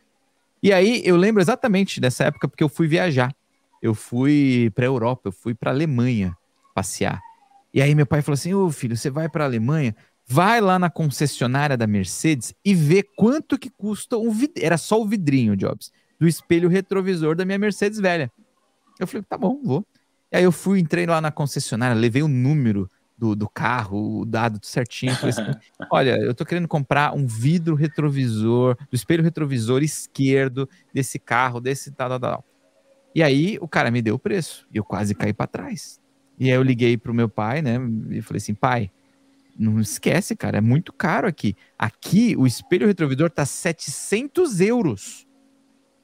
[0.62, 3.34] E aí, eu lembro exatamente dessa época, porque eu fui viajar
[3.80, 6.36] eu fui para Europa, eu fui para Alemanha
[6.74, 7.20] passear.
[7.72, 9.94] E aí meu pai falou assim: "Ô filho, você vai para Alemanha,
[10.26, 14.52] vai lá na concessionária da Mercedes e vê quanto que custa um vid...
[14.56, 18.30] era só o vidrinho, Jobs, do espelho retrovisor da minha Mercedes velha".
[18.98, 19.86] Eu falei: "Tá bom, vou".
[20.32, 22.88] E aí eu fui, entrei lá na concessionária, levei o número
[23.20, 25.14] do, do carro, o dado certinho.
[25.14, 25.58] Falei assim,
[25.92, 31.92] olha, eu tô querendo comprar um vidro retrovisor, do espelho retrovisor esquerdo desse carro, desse
[31.92, 32.44] tal, tal, tal.
[33.14, 36.00] E aí o cara me deu o preço e eu quase caí para trás.
[36.38, 37.76] E aí eu liguei pro meu pai, né?
[38.08, 38.90] E falei assim, pai,
[39.58, 41.54] não esquece, cara, é muito caro aqui.
[41.78, 45.26] Aqui o espelho retrovisor tá 700 euros.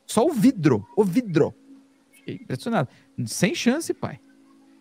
[0.04, 1.54] Só o vidro, o vidro.
[2.12, 2.90] Fiquei impressionado.
[3.24, 4.20] Sem chance, pai.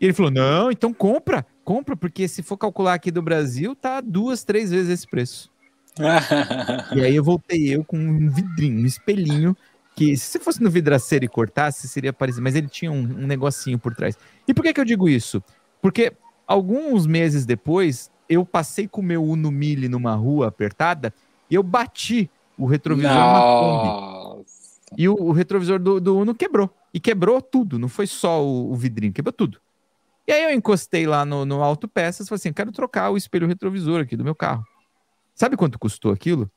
[0.02, 4.00] E ele falou, não, então compra, compra, porque se for calcular aqui do Brasil, tá
[4.00, 5.52] duas, três vezes esse preço.
[6.96, 9.58] e aí eu voltei eu com um vidrinho, um espelhinho
[9.96, 13.80] que se fosse no vidraceiro e cortasse, seria parecido, mas ele tinha um, um negocinho
[13.80, 14.18] por trás.
[14.48, 15.42] E por que, que eu digo isso?
[15.82, 16.14] Porque
[16.46, 21.14] alguns meses depois, eu passei com o meu Uno Mille numa rua apertada
[21.50, 23.34] e eu bati o retrovisor Nossa.
[23.34, 24.46] na Kombi.
[24.98, 26.70] E o, o retrovisor do, do, Uno quebrou.
[26.94, 29.60] E quebrou tudo, não foi só o, o vidrinho, quebrou tudo.
[30.28, 33.48] E aí eu encostei lá no, no Autopeças e falei assim, quero trocar o espelho
[33.48, 34.66] retrovisor aqui do meu carro.
[35.36, 36.52] Sabe quanto custou aquilo?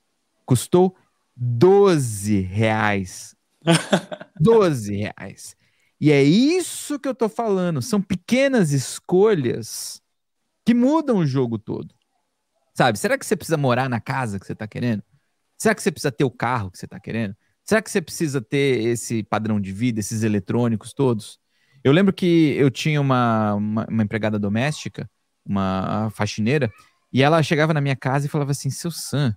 [0.46, 0.96] Custou
[1.36, 3.36] 12 reais.
[4.40, 5.56] 12 reais.
[6.00, 7.82] E é isso que eu tô falando.
[7.82, 10.00] São pequenas escolhas
[10.64, 11.94] que mudam o jogo todo.
[12.74, 12.98] Sabe?
[12.98, 15.02] Será que você precisa morar na casa que você tá querendo?
[15.58, 17.36] Será que você precisa ter o carro que você tá querendo?
[17.64, 21.40] Será que você precisa ter esse padrão de vida, esses eletrônicos todos?
[21.84, 25.08] Eu lembro que eu tinha uma, uma, uma empregada doméstica,
[25.44, 26.72] uma faxineira,
[27.12, 29.34] e ela chegava na minha casa e falava assim: seu Sam,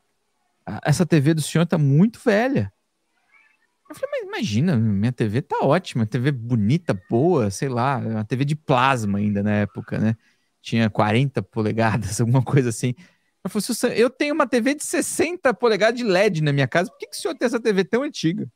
[0.84, 2.72] essa TV do senhor tá muito velha.
[3.90, 8.46] Eu falei, mas imagina, minha TV tá ótima, TV bonita, boa, sei lá, uma TV
[8.46, 10.16] de plasma ainda na época, né?
[10.62, 12.96] Tinha 40 polegadas, alguma coisa assim.
[13.44, 16.98] Eu falei, eu tenho uma TV de 60 polegadas de LED na minha casa, por
[17.00, 18.50] que, que o senhor tem essa TV tão antiga?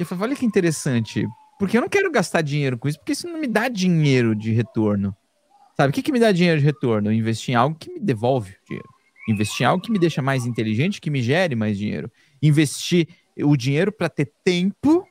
[0.00, 1.24] E eu falei, olha que interessante,
[1.58, 4.52] porque eu não quero gastar dinheiro com isso, porque isso não me dá dinheiro de
[4.52, 5.16] retorno.
[5.76, 7.12] Sabe, o que, que me dá dinheiro de retorno?
[7.12, 8.88] Investir em algo que me devolve dinheiro.
[9.28, 12.10] Investir em algo que me deixa mais inteligente, que me gere mais dinheiro.
[12.42, 13.08] Investir
[13.42, 15.04] o dinheiro para ter tempo,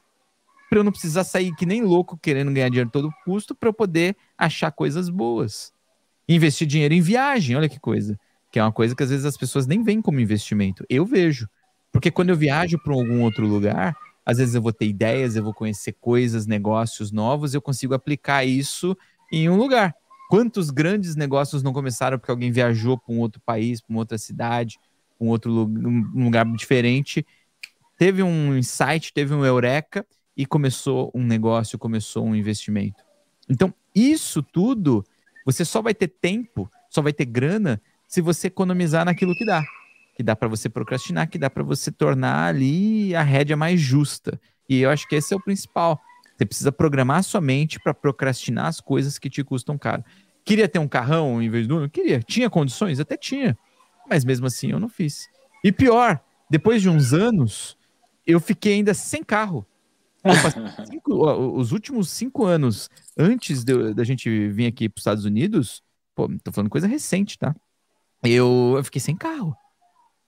[0.70, 3.70] para eu não precisar sair que nem louco querendo ganhar dinheiro a todo custo, para
[3.70, 5.74] eu poder achar coisas boas.
[6.28, 8.18] Investir dinheiro em viagem, olha que coisa.
[8.52, 10.86] Que é uma coisa que às vezes as pessoas nem veem como investimento.
[10.90, 11.50] Eu vejo.
[11.92, 15.44] Porque quando eu viajo para algum outro lugar, às vezes eu vou ter ideias, eu
[15.44, 18.98] vou conhecer coisas, negócios novos, eu consigo aplicar isso
[19.32, 19.96] em um lugar.
[20.30, 24.18] Quantos grandes negócios não começaram porque alguém viajou para um outro país, para uma outra
[24.18, 24.80] cidade,
[25.20, 27.26] um outro lugar, um lugar diferente,
[27.98, 30.06] teve um insight, teve um eureka
[30.36, 33.04] e começou um negócio, começou um investimento.
[33.50, 35.06] Então, isso tudo,
[35.46, 39.64] você só vai ter tempo, só vai ter grana se você economizar naquilo que dá.
[40.16, 44.40] Que dá para você procrastinar, que dá para você tornar ali a rédea mais justa.
[44.70, 46.00] E eu acho que esse é o principal.
[46.38, 50.04] Você precisa programar sua mente para procrastinar as coisas que te custam caro.
[50.46, 51.90] Queria ter um carrão em vez do Uno?
[51.90, 52.20] Queria.
[52.20, 53.00] Tinha condições?
[53.00, 53.58] Até tinha.
[54.10, 55.28] Mas mesmo assim eu não fiz.
[55.64, 57.78] E pior, depois de uns anos,
[58.28, 59.66] eu fiquei ainda sem carro.
[60.90, 65.84] Cinco, os últimos cinco anos antes da gente vir aqui para os Estados Unidos,
[66.16, 67.54] pô, tô falando coisa recente, tá?
[68.24, 69.54] Eu, eu fiquei sem carro.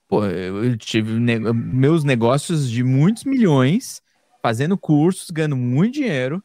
[0.08, 4.00] Pô, eu tive ne meus negócios de muitos milhões,
[4.40, 6.42] fazendo cursos, ganhando muito dinheiro.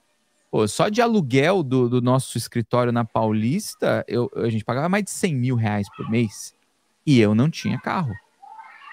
[0.49, 5.03] Pô, só de aluguel do, do nosso escritório na Paulista, eu, a gente pagava mais
[5.03, 6.53] de 100 mil reais por mês.
[7.05, 8.14] E eu não tinha carro.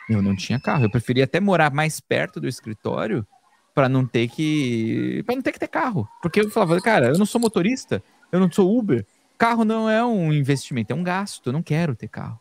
[0.09, 0.85] Eu não tinha carro.
[0.85, 3.27] Eu preferia até morar mais perto do escritório
[3.75, 7.19] para não ter que para não ter que ter carro, porque eu falava, cara, eu
[7.19, 8.03] não sou motorista,
[8.33, 9.07] eu não sou Uber.
[9.39, 11.49] Carro não é um investimento, é um gasto.
[11.49, 12.41] Eu não quero ter carro.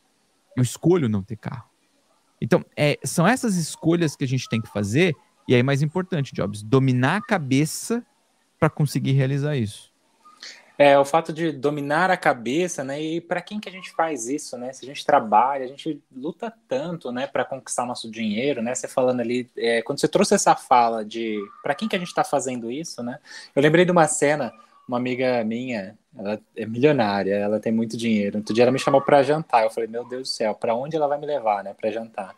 [0.55, 1.69] Eu escolho não ter carro.
[2.42, 5.16] Então, é, são essas escolhas que a gente tem que fazer.
[5.48, 8.06] E aí, mais importante, Jobs, dominar a cabeça
[8.60, 9.92] para conseguir realizar isso.
[10.80, 13.02] É, o fato de dominar a cabeça, né?
[13.02, 14.72] E para quem que a gente faz isso, né?
[14.72, 18.76] Se a gente trabalha, a gente luta tanto, né, para conquistar nosso dinheiro, né?
[18.76, 22.10] Você falando ali, é, quando você trouxe essa fala de para quem que a gente
[22.10, 23.18] está fazendo isso, né?
[23.56, 24.54] Eu lembrei de uma cena
[24.88, 28.38] uma amiga minha, ela é milionária, ela tem muito dinheiro.
[28.38, 29.63] Outro dia ela me chamou para jantar.
[29.63, 32.36] Eu falei, meu Deus do céu, para onde ela vai me levar, né, para jantar?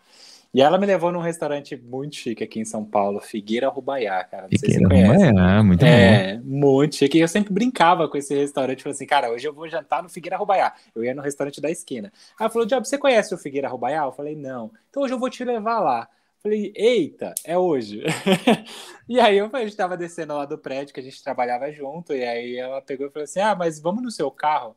[0.52, 4.44] E ela me levou num restaurante muito chique aqui em São Paulo, Figueira Rubaiá, cara.
[4.44, 5.26] Não Figueira sei se você conhece.
[5.28, 6.44] Rubaiá, muito é, bom.
[6.44, 7.18] muito chique.
[7.20, 10.10] E eu sempre brincava com esse restaurante, falei assim, cara, hoje eu vou jantar no
[10.10, 10.74] Figueira Rubaiá.
[10.96, 12.12] Eu ia no restaurante da esquina.
[12.32, 14.04] Aí ela falou, Diabo, você conhece o Figueira Rubaiá?
[14.06, 14.72] Eu falei, não.
[14.90, 16.08] Então hoje eu vou te levar lá.
[16.42, 18.02] Falei, eita, é hoje.
[19.10, 22.14] e aí eu, a gente tava descendo lá do prédio que a gente trabalhava junto,
[22.14, 24.76] e aí ela pegou e falou assim: Ah, mas vamos no seu carro,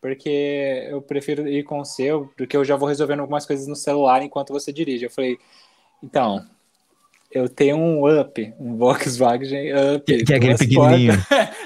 [0.00, 3.76] porque eu prefiro ir com o seu, porque eu já vou resolvendo algumas coisas no
[3.76, 5.06] celular enquanto você dirige.
[5.06, 5.38] Eu falei,
[6.02, 6.44] então,
[7.32, 10.04] eu tenho um Up, um Volkswagen Up.
[10.04, 11.14] Que, que é aquele pequenininho.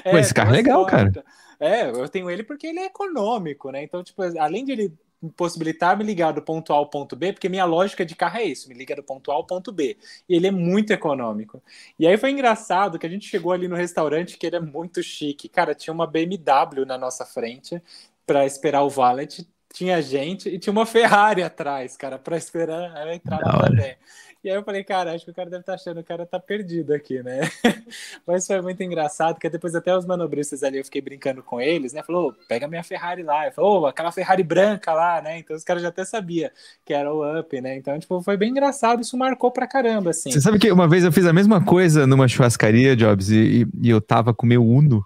[0.05, 1.13] é, Pô, esse carro é legal, portas.
[1.13, 1.25] cara.
[1.59, 3.83] É, eu tenho ele porque ele é econômico, né?
[3.83, 4.93] Então, tipo, além de ele
[5.35, 8.43] possibilitar me ligar do ponto A ao ponto B, porque minha lógica de carro é
[8.43, 9.97] isso, me liga do ponto A ao ponto B.
[10.27, 11.61] E ele é muito econômico.
[11.97, 15.03] E aí foi engraçado que a gente chegou ali no restaurante que ele é muito
[15.03, 15.49] chique.
[15.49, 17.81] Cara, tinha uma BMW na nossa frente
[18.25, 23.13] para esperar o valet, tinha gente e tinha uma Ferrari atrás, cara, para esperar a
[23.13, 23.95] entrada também.
[24.41, 26.05] E aí eu falei, cara, acho que o cara deve estar tá achando que o
[26.05, 27.41] cara tá perdido aqui, né?
[28.25, 31.91] Mas foi muito engraçado, porque depois até os manobristas ali, eu fiquei brincando com eles,
[31.91, 32.01] né?
[32.03, 33.47] Falou, pega minha Ferrari lá.
[33.47, 35.39] Eu falou, oh, aquela Ferrari branca lá, né?
[35.39, 36.49] Então os caras já até sabiam
[36.85, 37.75] que era o Up, né?
[37.75, 40.31] Então, tipo, foi bem engraçado, isso marcou pra caramba, assim.
[40.31, 43.89] Você sabe que uma vez eu fiz a mesma coisa numa churrascaria, Jobs, e, e
[43.89, 45.03] eu tava com meu Uno,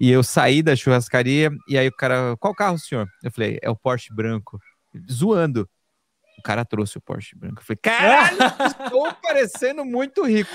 [0.00, 3.08] e eu saí da churrascaria, e aí o cara, qual carro, senhor?
[3.24, 4.60] Eu falei, é o Porsche branco.
[5.10, 5.68] Zoando
[6.38, 7.60] o cara trouxe o Porsche branco.
[7.60, 8.38] Eu falei, caralho,
[8.84, 10.50] estou parecendo muito rico.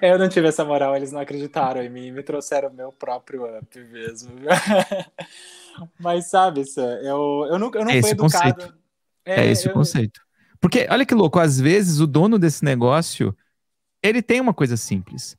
[0.00, 3.58] É, eu não tive essa moral, eles não acreditaram em mim, me trouxeram meu próprio
[3.58, 4.32] up mesmo.
[5.98, 8.54] Mas sabe, eu, eu não, eu não é fui educado.
[8.54, 8.78] Conceito.
[9.24, 9.70] É, é esse eu...
[9.72, 10.20] o conceito.
[10.60, 13.36] Porque, olha que louco, às vezes o dono desse negócio,
[14.02, 15.36] ele tem uma coisa simples.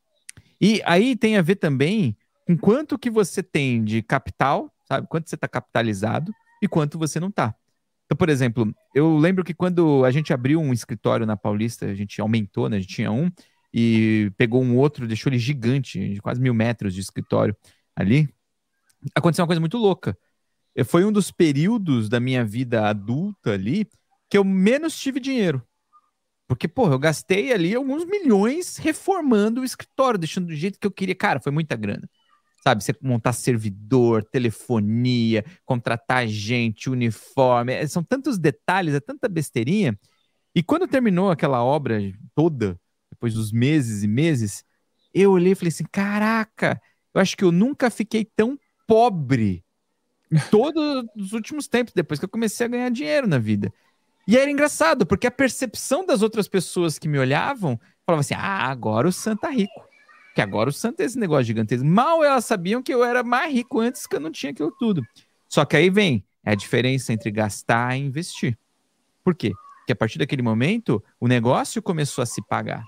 [0.60, 5.08] E aí tem a ver também com quanto que você tem de capital, sabe?
[5.08, 7.56] Quanto você está capitalizado e quanto você não está.
[8.06, 11.96] Então, por exemplo, eu lembro que quando a gente abriu um escritório na Paulista, a
[11.96, 12.78] gente aumentou, né?
[12.78, 13.32] A gente tinha um
[13.74, 17.56] e pegou um outro, deixou ele gigante, de quase mil metros de escritório
[17.96, 18.30] ali.
[19.14, 20.18] Aconteceu uma coisa muito louca.
[20.86, 23.88] Foi um dos períodos da minha vida adulta ali
[24.30, 25.64] que eu menos tive dinheiro.
[26.48, 30.92] Porque, porra, eu gastei ali alguns milhões reformando o escritório, deixando do jeito que eu
[30.92, 31.16] queria.
[31.16, 32.08] Cara, foi muita grana
[32.66, 32.84] sabe?
[32.84, 39.98] Você montar servidor, telefonia, contratar gente, uniforme, é, são tantos detalhes, é tanta besteirinha.
[40.56, 42.00] E quando terminou aquela obra
[42.34, 42.80] toda,
[43.12, 44.64] depois dos meses e meses,
[45.14, 46.82] eu olhei e falei assim: caraca,
[47.14, 48.58] eu acho que eu nunca fiquei tão
[48.88, 49.64] pobre
[50.32, 53.72] em todos os últimos tempos, depois que eu comecei a ganhar dinheiro na vida.
[54.28, 58.72] E era engraçado, porque a percepção das outras pessoas que me olhavam falava assim: ah,
[58.72, 59.95] agora o Santa tá rico.
[60.36, 61.88] Que agora o Santos é esse negócio gigantesco.
[61.88, 65.02] Mal elas sabiam que eu era mais rico antes que eu não tinha aquilo tudo.
[65.48, 68.58] Só que aí vem a diferença entre gastar e investir.
[69.24, 69.54] Por quê?
[69.78, 72.84] Porque a partir daquele momento, o negócio começou a se pagar.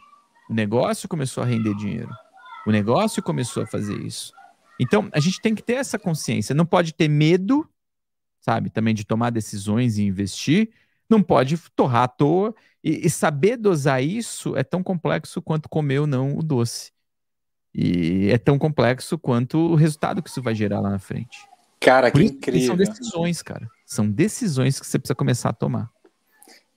[0.50, 2.10] O negócio começou a render dinheiro.
[2.66, 4.34] O negócio começou a fazer isso.
[4.78, 6.54] Então, a gente tem que ter essa consciência.
[6.54, 7.66] Não pode ter medo,
[8.42, 10.70] sabe, também de tomar decisões e investir.
[11.10, 12.54] Não pode torrar à toa.
[12.84, 16.92] E, e saber dosar isso é tão complexo quanto comer ou não o doce.
[17.80, 21.38] E é tão complexo quanto o resultado que isso vai gerar lá na frente.
[21.80, 22.66] Cara, Por que incrível.
[22.66, 23.70] São decisões, cara.
[23.86, 25.92] São decisões que você precisa começar a tomar.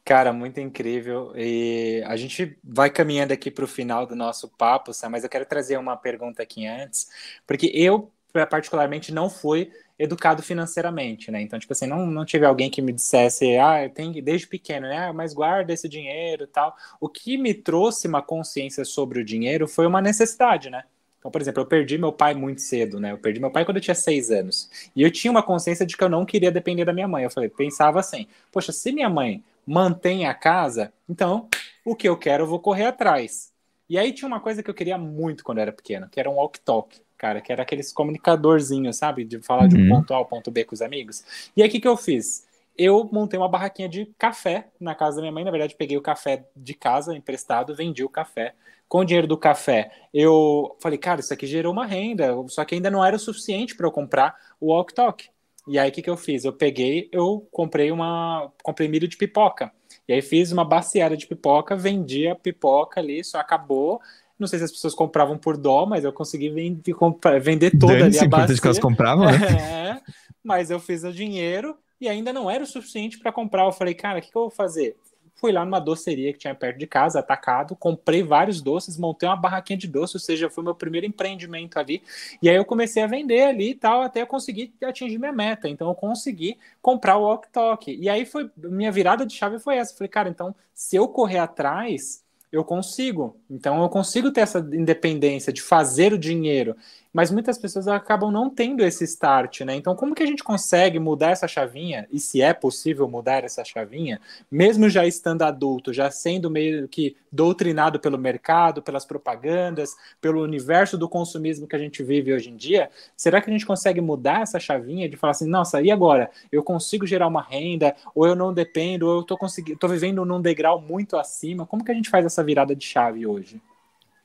[0.05, 1.32] Cara, muito incrível.
[1.34, 5.30] E a gente vai caminhando aqui para o final do nosso papo, Sam, mas eu
[5.30, 7.09] quero trazer uma pergunta aqui antes,
[7.46, 8.12] porque eu,
[8.51, 9.70] particularmente, não fui
[10.01, 11.42] educado financeiramente, né?
[11.42, 14.88] Então, tipo assim, não, não tive alguém que me dissesse, ah, eu tenho desde pequeno,
[14.88, 15.09] né?
[15.09, 16.74] Ah, mas guarda esse dinheiro tal.
[16.98, 20.84] O que me trouxe uma consciência sobre o dinheiro foi uma necessidade, né?
[21.18, 23.12] Então, por exemplo, eu perdi meu pai muito cedo, né?
[23.12, 24.70] Eu perdi meu pai quando eu tinha seis anos.
[24.96, 27.24] E eu tinha uma consciência de que eu não queria depender da minha mãe.
[27.24, 31.46] Eu falei, pensava assim, poxa, se minha mãe mantém a casa, então
[31.84, 33.53] o que eu quero eu vou correr atrás.
[33.86, 36.30] E aí tinha uma coisa que eu queria muito quando eu era pequeno, que era
[36.30, 39.26] um walk-talk cara, que era aqueles comunicadorzinhos, sabe?
[39.26, 39.68] De falar uhum.
[39.68, 39.88] de um uhum.
[39.90, 41.22] ponto A ao ponto B com os amigos.
[41.54, 42.48] E aí, o que, que eu fiz?
[42.78, 45.44] Eu montei uma barraquinha de café na casa da minha mãe.
[45.44, 48.54] Na verdade, peguei o café de casa emprestado, vendi o café.
[48.88, 52.74] Com o dinheiro do café, eu falei, cara, isso aqui gerou uma renda, só que
[52.74, 55.28] ainda não era o suficiente para eu comprar o Walk Talk.
[55.68, 56.44] E aí, o que, que eu fiz?
[56.44, 58.50] Eu peguei, eu comprei uma.
[58.62, 59.70] Comprei milho de pipoca.
[60.08, 64.00] E aí fiz uma baciada de pipoca, vendi a pipoca ali, só acabou.
[64.41, 66.95] Não sei se as pessoas compravam por dó, mas eu consegui vender,
[67.41, 68.59] vender toda ali a bacia.
[68.59, 70.01] que elas compravam, né?
[70.01, 70.01] É,
[70.43, 73.66] mas eu fiz o dinheiro e ainda não era o suficiente para comprar.
[73.66, 74.97] Eu falei, cara, o que, que, eu vou fazer?
[75.41, 79.36] fui lá numa doceria que tinha perto de casa, atacado, comprei vários doces, montei uma
[79.36, 82.03] barraquinha de doce, ou seja, foi meu primeiro empreendimento ali.
[82.43, 85.66] E aí eu comecei a vender ali e tal, até eu conseguir atingir minha meta.
[85.66, 87.91] Então eu consegui comprar o Walk Talk.
[87.91, 89.97] E aí foi minha virada de chave foi essa.
[89.97, 92.22] Falei, cara, então se eu correr atrás,
[92.53, 93.36] eu consigo.
[93.48, 96.76] Então eu consigo ter essa independência de fazer o dinheiro
[97.12, 99.74] mas muitas pessoas acabam não tendo esse start, né?
[99.74, 102.06] Então, como que a gente consegue mudar essa chavinha?
[102.11, 107.16] E se é possível mudar essa chavinha, mesmo já estando adulto, já sendo meio que
[107.32, 112.56] doutrinado pelo mercado, pelas propagandas, pelo universo do consumismo que a gente vive hoje em
[112.56, 112.90] dia?
[113.16, 116.30] Será que a gente consegue mudar essa chavinha de falar assim, nossa, e agora?
[116.50, 120.24] Eu consigo gerar uma renda, ou eu não dependo, ou eu tô conseguindo, tô vivendo
[120.24, 121.66] num degrau muito acima?
[121.66, 123.61] Como que a gente faz essa virada de chave hoje?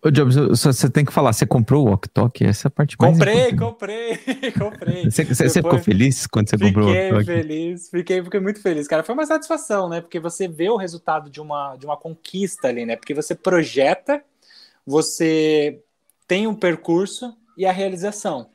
[0.05, 2.45] Ô, Jobs, você tem que falar, você comprou o Walk Talk?
[2.45, 3.59] Essa é a parte mais Comprei, importante.
[3.59, 5.03] comprei, comprei.
[5.09, 7.19] Você, você, ficou feliz quando você comprou o Walk?
[7.21, 9.01] Fiquei feliz, fiquei, fiquei muito feliz, cara.
[9.01, 10.01] Foi uma satisfação, né?
[10.01, 12.95] Porque você vê o resultado de uma, de uma conquista ali, né?
[12.95, 14.23] Porque você projeta,
[14.85, 15.81] você
[16.27, 18.47] tem um percurso e a realização.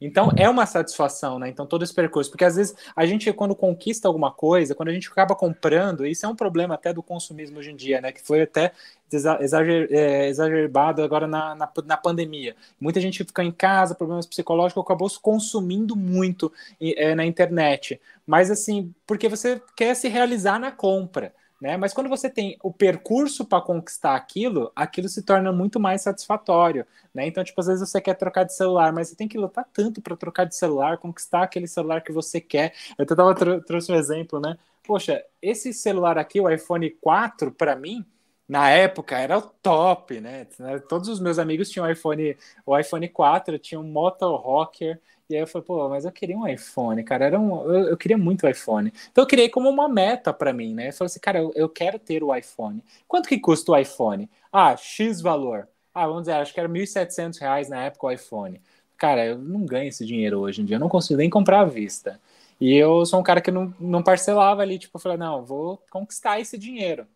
[0.00, 1.48] Então é uma satisfação, né?
[1.48, 4.92] Então todo esse percurso, porque às vezes a gente quando conquista alguma coisa, quando a
[4.92, 8.12] gente acaba comprando, isso é um problema até do consumismo hoje em dia, né?
[8.12, 8.72] Que foi até
[9.10, 12.54] exager, é, exagerado agora na, na, na, pandemia.
[12.80, 18.00] Muita gente fica em casa, problemas psicológicos, acabou se consumindo muito é, na internet.
[18.26, 21.32] Mas assim, porque você quer se realizar na compra.
[21.60, 21.76] Né?
[21.76, 26.86] Mas quando você tem o percurso para conquistar aquilo, aquilo se torna muito mais satisfatório,
[27.12, 27.26] né?
[27.26, 30.00] Então, tipo, às vezes você quer trocar de celular, mas você tem que lutar tanto
[30.00, 32.72] para trocar de celular, conquistar aquele celular que você quer.
[32.96, 34.56] Eu até tava trouxe um exemplo, né?
[34.84, 38.06] Poxa, esse celular aqui, o iPhone 4, para mim,
[38.48, 40.46] na época era o top, né?
[40.88, 45.42] Todos os meus amigos tinham iPhone, o iPhone 4, tinha um Moto Rocker, e aí
[45.42, 47.26] eu falei, pô, mas eu queria um iPhone, cara.
[47.26, 48.92] Era um, eu, eu queria muito o iPhone.
[49.10, 50.88] Então eu criei como uma meta para mim, né?
[50.88, 52.82] Eu falei assim, cara, eu, eu, quero ter o iPhone.
[53.06, 54.30] Quanto que custa o iPhone?
[54.50, 55.68] Ah, X valor.
[55.92, 58.60] Ah, vamos dizer, acho que era R$ 1.700 na época o iPhone.
[58.96, 61.64] Cara, eu não ganho esse dinheiro hoje em dia, eu não consigo nem comprar à
[61.64, 62.20] vista.
[62.60, 65.82] E eu sou um cara que não, não parcelava ali, tipo, eu falei, não, vou
[65.90, 67.06] conquistar esse dinheiro.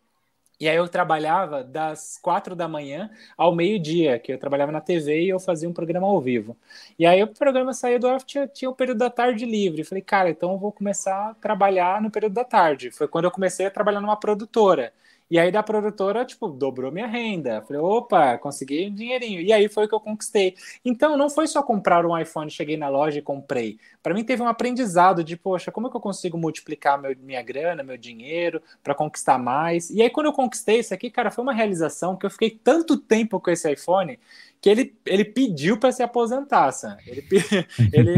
[0.63, 5.23] E aí eu trabalhava das quatro da manhã ao meio-dia, que eu trabalhava na TV
[5.23, 6.55] e eu fazia um programa ao vivo.
[6.97, 9.83] E aí o programa saía do off, tinha, tinha o período da tarde livre.
[9.83, 12.91] Falei, cara, então eu vou começar a trabalhar no período da tarde.
[12.91, 14.93] Foi quando eu comecei a trabalhar numa produtora.
[15.33, 17.59] E aí da produtora, tipo, dobrou minha renda.
[17.63, 19.41] Falei, opa, consegui um dinheirinho.
[19.41, 20.55] E aí foi que eu conquistei.
[20.85, 23.79] Então não foi só comprar um iPhone, cheguei na loja e comprei.
[24.03, 27.41] Para mim teve um aprendizado de, poxa, como é que eu consigo multiplicar meu, minha
[27.41, 29.89] grana, meu dinheiro para conquistar mais?
[29.89, 32.95] E aí quando eu conquistei isso aqui, cara, foi uma realização que eu fiquei tanto
[32.95, 34.19] tempo com esse iPhone
[34.63, 36.95] que ele, ele pediu para se aposentar, Sam.
[37.05, 37.21] Ele,
[37.91, 38.11] ele,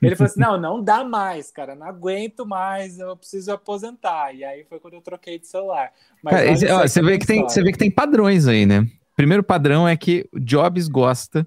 [0.00, 4.32] ele falou assim: não, não dá mais, cara, não aguento mais, eu preciso aposentar.
[4.32, 5.90] E aí foi quando eu troquei de celular.
[6.22, 8.88] Mas cara, esse, ó, você, vê que tem, você vê que tem padrões aí, né?
[9.16, 11.44] Primeiro padrão é que Jobs gosta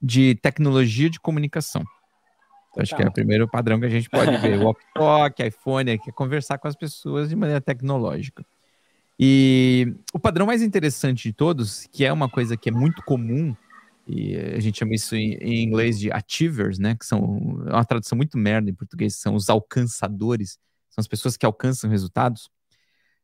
[0.00, 1.82] de tecnologia de comunicação.
[2.70, 4.58] Então, acho que é o primeiro padrão que a gente pode ver.
[4.58, 8.42] O walk iPhone, que é conversar com as pessoas de maneira tecnológica.
[9.20, 13.54] E o padrão mais interessante de todos, que é uma coisa que é muito comum
[14.14, 16.94] e a gente chama isso em, em, inglês de achievers, né?
[16.94, 20.58] Que são é uma tradução muito merda em português, são os alcançadores,
[20.90, 22.50] são as pessoas que alcançam resultados.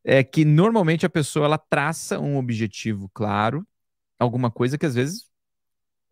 [0.05, 3.66] É que normalmente a pessoa ela traça um objetivo claro,
[4.18, 5.26] alguma coisa que às vezes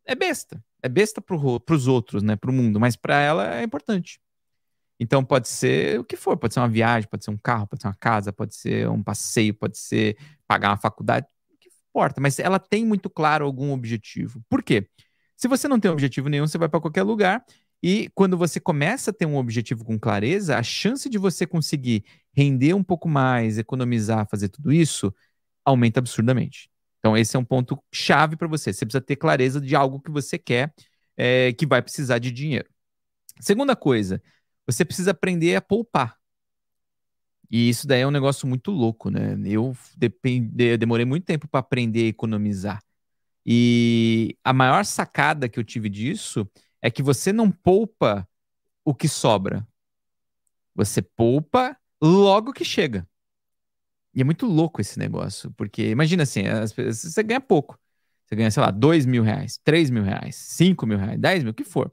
[0.05, 2.37] é besta, é besta para os outros, né?
[2.37, 4.21] Para o mundo, mas para ela é importante.
[4.99, 7.83] Então pode ser o que for, pode ser uma viagem, pode ser um carro, pode
[7.83, 10.17] ser uma casa, pode ser um passeio, pode ser
[10.47, 11.27] pagar uma faculdade,
[11.97, 14.43] importa, mas ela tem muito claro algum objetivo.
[14.51, 14.87] Por quê?
[15.35, 17.43] Se você não tem objetivo nenhum, você vai para qualquer lugar
[17.83, 22.05] e quando você começa a ter um objetivo com clareza, a chance de você conseguir
[22.35, 25.15] render um pouco mais, economizar, fazer tudo isso,
[25.65, 26.71] aumenta absurdamente.
[26.99, 28.73] Então, esse é um ponto chave para você.
[28.73, 30.75] Você precisa ter clareza de algo que você quer,
[31.17, 32.69] é, que vai precisar de dinheiro.
[33.41, 34.23] Segunda coisa,
[34.67, 36.17] você precisa aprender a poupar.
[37.51, 39.37] E isso daí é um negócio muito louco, né?
[39.45, 40.51] Eu, depend...
[40.59, 42.83] eu demorei muito tempo para aprender a economizar.
[43.45, 46.49] E a maior sacada que eu tive disso
[46.83, 48.29] é que você não poupa
[48.85, 49.67] o que sobra.
[50.75, 53.09] Você poupa logo que chega.
[54.15, 56.43] E é muito louco esse negócio, porque imagina assim,
[56.87, 57.79] você ganha pouco.
[58.25, 61.53] Você ganha, sei lá, dois mil reais, três mil reais, cinco mil reais, dez mil,
[61.53, 61.93] o que for.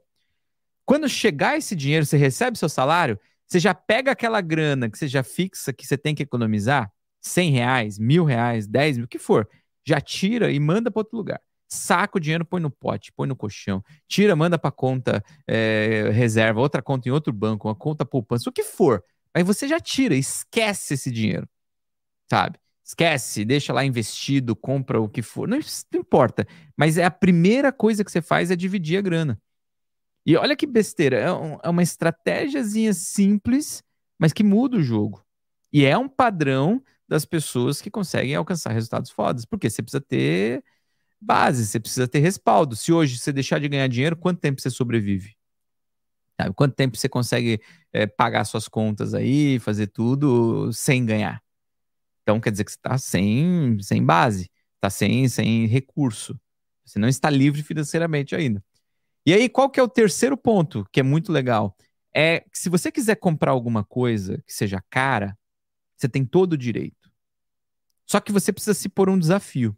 [0.84, 5.08] Quando chegar esse dinheiro, você recebe seu salário, você já pega aquela grana que você
[5.08, 6.90] já fixa, que você tem que economizar,
[7.20, 9.48] 100 reais, mil reais, 10 mil, o que for,
[9.86, 11.40] já tira e manda para outro lugar.
[11.68, 16.60] Saca o dinheiro, põe no pote, põe no colchão, tira, manda para conta é, reserva,
[16.60, 19.02] outra conta em outro banco, uma conta poupança, o que for.
[19.34, 21.48] Aí você já tira, esquece esse dinheiro,
[22.30, 22.58] sabe?
[22.84, 25.48] Esquece, deixa lá investido, compra o que for.
[25.48, 26.46] Não, não importa.
[26.76, 29.40] Mas é a primeira coisa que você faz é dividir a grana.
[30.26, 33.82] E olha que besteira, é, um, é uma estratégiazinha simples,
[34.18, 35.24] mas que muda o jogo.
[35.72, 39.44] E é um padrão das pessoas que conseguem alcançar resultados fodas.
[39.44, 40.64] Porque você precisa ter
[41.20, 42.76] base, você precisa ter respaldo.
[42.76, 45.36] Se hoje você deixar de ganhar dinheiro, quanto tempo você sobrevive?
[46.40, 46.54] Sabe?
[46.54, 47.60] Quanto tempo você consegue
[47.92, 51.42] é, pagar suas contas aí, fazer tudo sem ganhar?
[52.22, 56.38] Então quer dizer que você está sem, sem base, está sem, sem recurso.
[56.84, 58.62] Você não está livre financeiramente ainda.
[59.26, 61.76] E aí, qual que é o terceiro ponto, que é muito legal?
[62.14, 65.36] É que se você quiser comprar alguma coisa que seja cara,
[65.96, 67.10] você tem todo o direito.
[68.06, 69.76] Só que você precisa se pôr um desafio.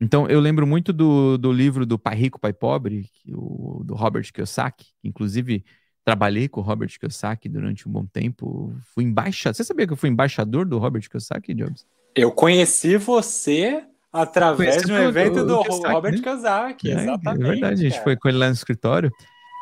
[0.00, 4.32] Então, eu lembro muito do, do livro do Pai Rico, Pai Pobre, o, do Robert
[4.32, 5.64] Kiyosaki, inclusive
[6.04, 8.74] trabalhei com o Robert Kiyosaki durante um bom tempo.
[8.94, 9.54] Fui embaixador.
[9.54, 11.86] Você sabia que eu fui embaixador do Robert Kiyosaki, Jobs?
[12.16, 16.22] Eu conheci você através de um evento do, Kiyosaki, Robert né?
[16.22, 17.44] Kiyosaki, é, exatamente.
[17.44, 19.10] É verdade, a gente foi com ele lá no escritório.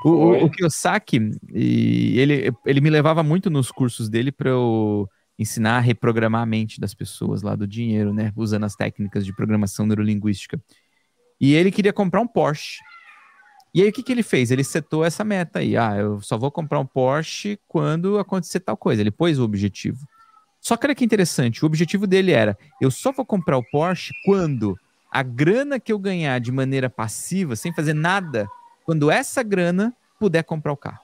[0.05, 5.77] O, o, o Kiyosaki, ele, ele me levava muito nos cursos dele para eu ensinar
[5.77, 8.33] a reprogramar a mente das pessoas lá do dinheiro, né?
[8.37, 10.61] Usando as técnicas de programação neurolinguística.
[11.41, 12.81] E ele queria comprar um Porsche.
[13.73, 14.51] E aí o que, que ele fez?
[14.51, 15.77] Ele setou essa meta aí.
[15.77, 19.01] Ah, eu só vou comprar um Porsche quando acontecer tal coisa.
[19.01, 20.07] Ele pôs o objetivo.
[20.61, 24.13] Só que olha que interessante, o objetivo dele era: eu só vou comprar o Porsche
[24.25, 24.79] quando
[25.11, 28.47] a grana que eu ganhar de maneira passiva, sem fazer nada,
[28.85, 31.01] quando essa grana puder comprar o carro.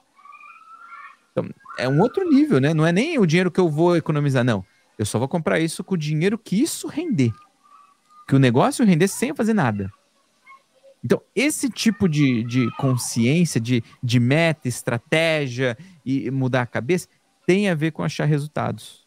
[1.31, 2.73] Então, é um outro nível, né?
[2.73, 4.65] Não é nem o dinheiro que eu vou economizar, não.
[4.97, 7.31] Eu só vou comprar isso com o dinheiro que isso render.
[8.27, 9.91] Que o negócio render sem fazer nada.
[11.03, 17.07] Então, esse tipo de, de consciência, de, de meta, estratégia e mudar a cabeça,
[17.45, 19.06] tem a ver com achar resultados.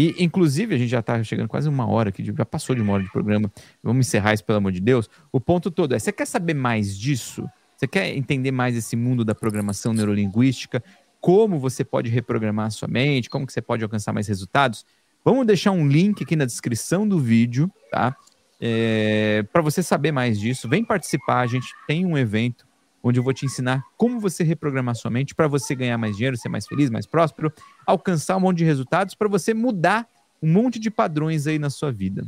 [0.00, 2.92] E, inclusive, a gente já está chegando quase uma hora aqui, já passou de uma
[2.92, 3.52] hora de programa.
[3.82, 5.10] Vamos encerrar isso, pelo amor de Deus.
[5.32, 7.46] O ponto todo é: você quer saber mais disso?
[7.76, 10.82] Você quer entender mais esse mundo da programação neurolinguística?
[11.20, 14.86] como você pode reprogramar a sua mente, como que você pode alcançar mais resultados,
[15.24, 18.16] vamos deixar um link aqui na descrição do vídeo, tá?
[18.60, 21.40] É, para você saber mais disso, vem participar.
[21.40, 22.66] A gente tem um evento
[23.02, 26.36] onde eu vou te ensinar como você reprogramar sua mente para você ganhar mais dinheiro,
[26.36, 27.52] ser mais feliz, mais próspero,
[27.86, 30.06] alcançar um monte de resultados para você mudar
[30.42, 32.26] um monte de padrões aí na sua vida.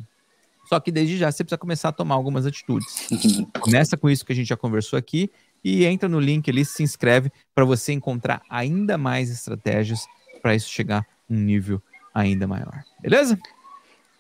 [0.69, 3.09] Só que desde já você precisa começar a tomar algumas atitudes.
[3.61, 5.31] Começa com isso que a gente já conversou aqui
[5.65, 10.07] e entra no link ali, se inscreve para você encontrar ainda mais estratégias
[10.41, 11.81] para isso chegar a um nível
[12.15, 12.85] ainda maior.
[13.01, 13.39] Beleza?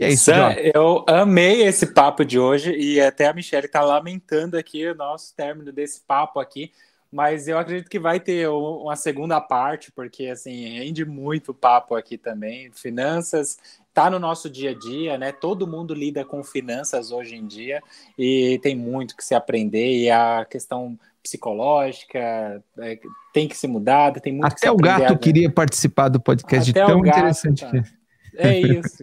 [0.03, 3.81] E é isso, Sam, Eu amei esse papo de hoje e até a Michelle está
[3.81, 6.73] lamentando aqui o nosso término desse papo aqui,
[7.11, 12.19] mas eu acredito que vai ter uma segunda parte, porque assim, rende muito papo aqui
[12.19, 12.73] também.
[12.73, 13.59] Finanças
[13.95, 15.31] tá no nosso dia a dia, né?
[15.31, 17.81] Todo mundo lida com finanças hoje em dia
[18.19, 22.99] e tem muito que se aprender e a questão psicológica, é,
[23.33, 26.87] tem que ser mudada, tem muito Até o gato queria participar do podcast Até de
[26.87, 28.02] tão interessante que é.
[28.37, 29.03] É isso.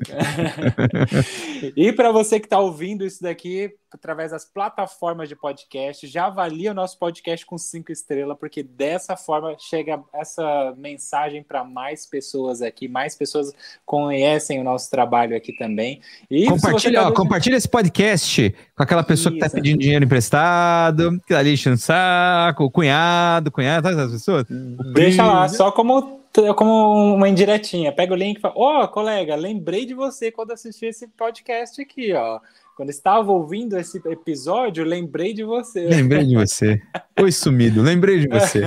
[1.75, 6.71] e para você que está ouvindo isso daqui através das plataformas de podcast, já avalia
[6.71, 12.61] o nosso podcast com cinco estrelas, porque dessa forma chega essa mensagem para mais pessoas
[12.61, 13.51] aqui, mais pessoas
[13.85, 16.01] conhecem o nosso trabalho aqui também.
[16.29, 17.07] E compartilha, tá...
[17.07, 19.39] ó, compartilha esse podcast com aquela pessoa isso.
[19.39, 24.11] que está pedindo dinheiro emprestado, que está ali enchendo saco, o cunhado, cunhado, sabe essas
[24.13, 24.45] pessoas?
[24.93, 26.18] Deixa lá, só como
[26.55, 27.91] como uma indiretinha.
[27.91, 31.81] Pega o link e fala: Ó, oh, colega, lembrei de você quando assisti esse podcast
[31.81, 32.39] aqui, ó.
[32.79, 35.81] Quando estava ouvindo esse episódio, lembrei de você.
[35.81, 36.81] Lembrei de você.
[37.21, 38.61] Oi, sumido, lembrei de você.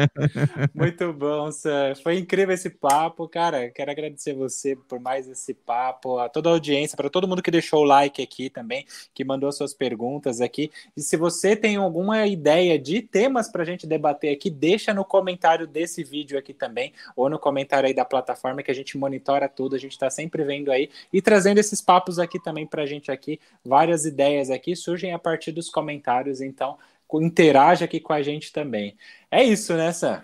[0.74, 1.94] Muito bom, Sam.
[2.02, 3.70] Foi incrível esse papo, cara.
[3.70, 7.50] Quero agradecer você por mais esse papo, a toda a audiência, para todo mundo que
[7.50, 8.84] deixou o like aqui também,
[9.14, 10.70] que mandou suas perguntas aqui.
[10.94, 15.06] E se você tem alguma ideia de temas para a gente debater aqui, deixa no
[15.06, 19.48] comentário desse vídeo aqui também, ou no comentário aí da plataforma que a gente monitora
[19.48, 19.74] tudo.
[19.74, 23.10] A gente está sempre vendo aí e trazendo esses papos aqui também para a gente
[23.10, 23.37] aqui.
[23.64, 26.76] Várias ideias aqui surgem a partir dos comentários, então
[27.14, 28.96] interaja aqui com a gente também.
[29.30, 30.22] É isso, né, Sam?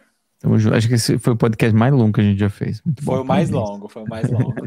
[0.75, 2.83] Acho que esse foi o podcast mais longo que a gente já fez.
[2.85, 4.55] Muito foi bom, o mais longo, foi o mais longo.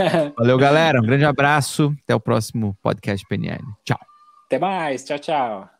[0.38, 1.00] Valeu, galera.
[1.00, 1.92] Um grande abraço.
[2.04, 3.64] Até o próximo podcast PNL.
[3.84, 3.98] Tchau.
[4.46, 5.04] Até mais.
[5.04, 5.75] Tchau, tchau.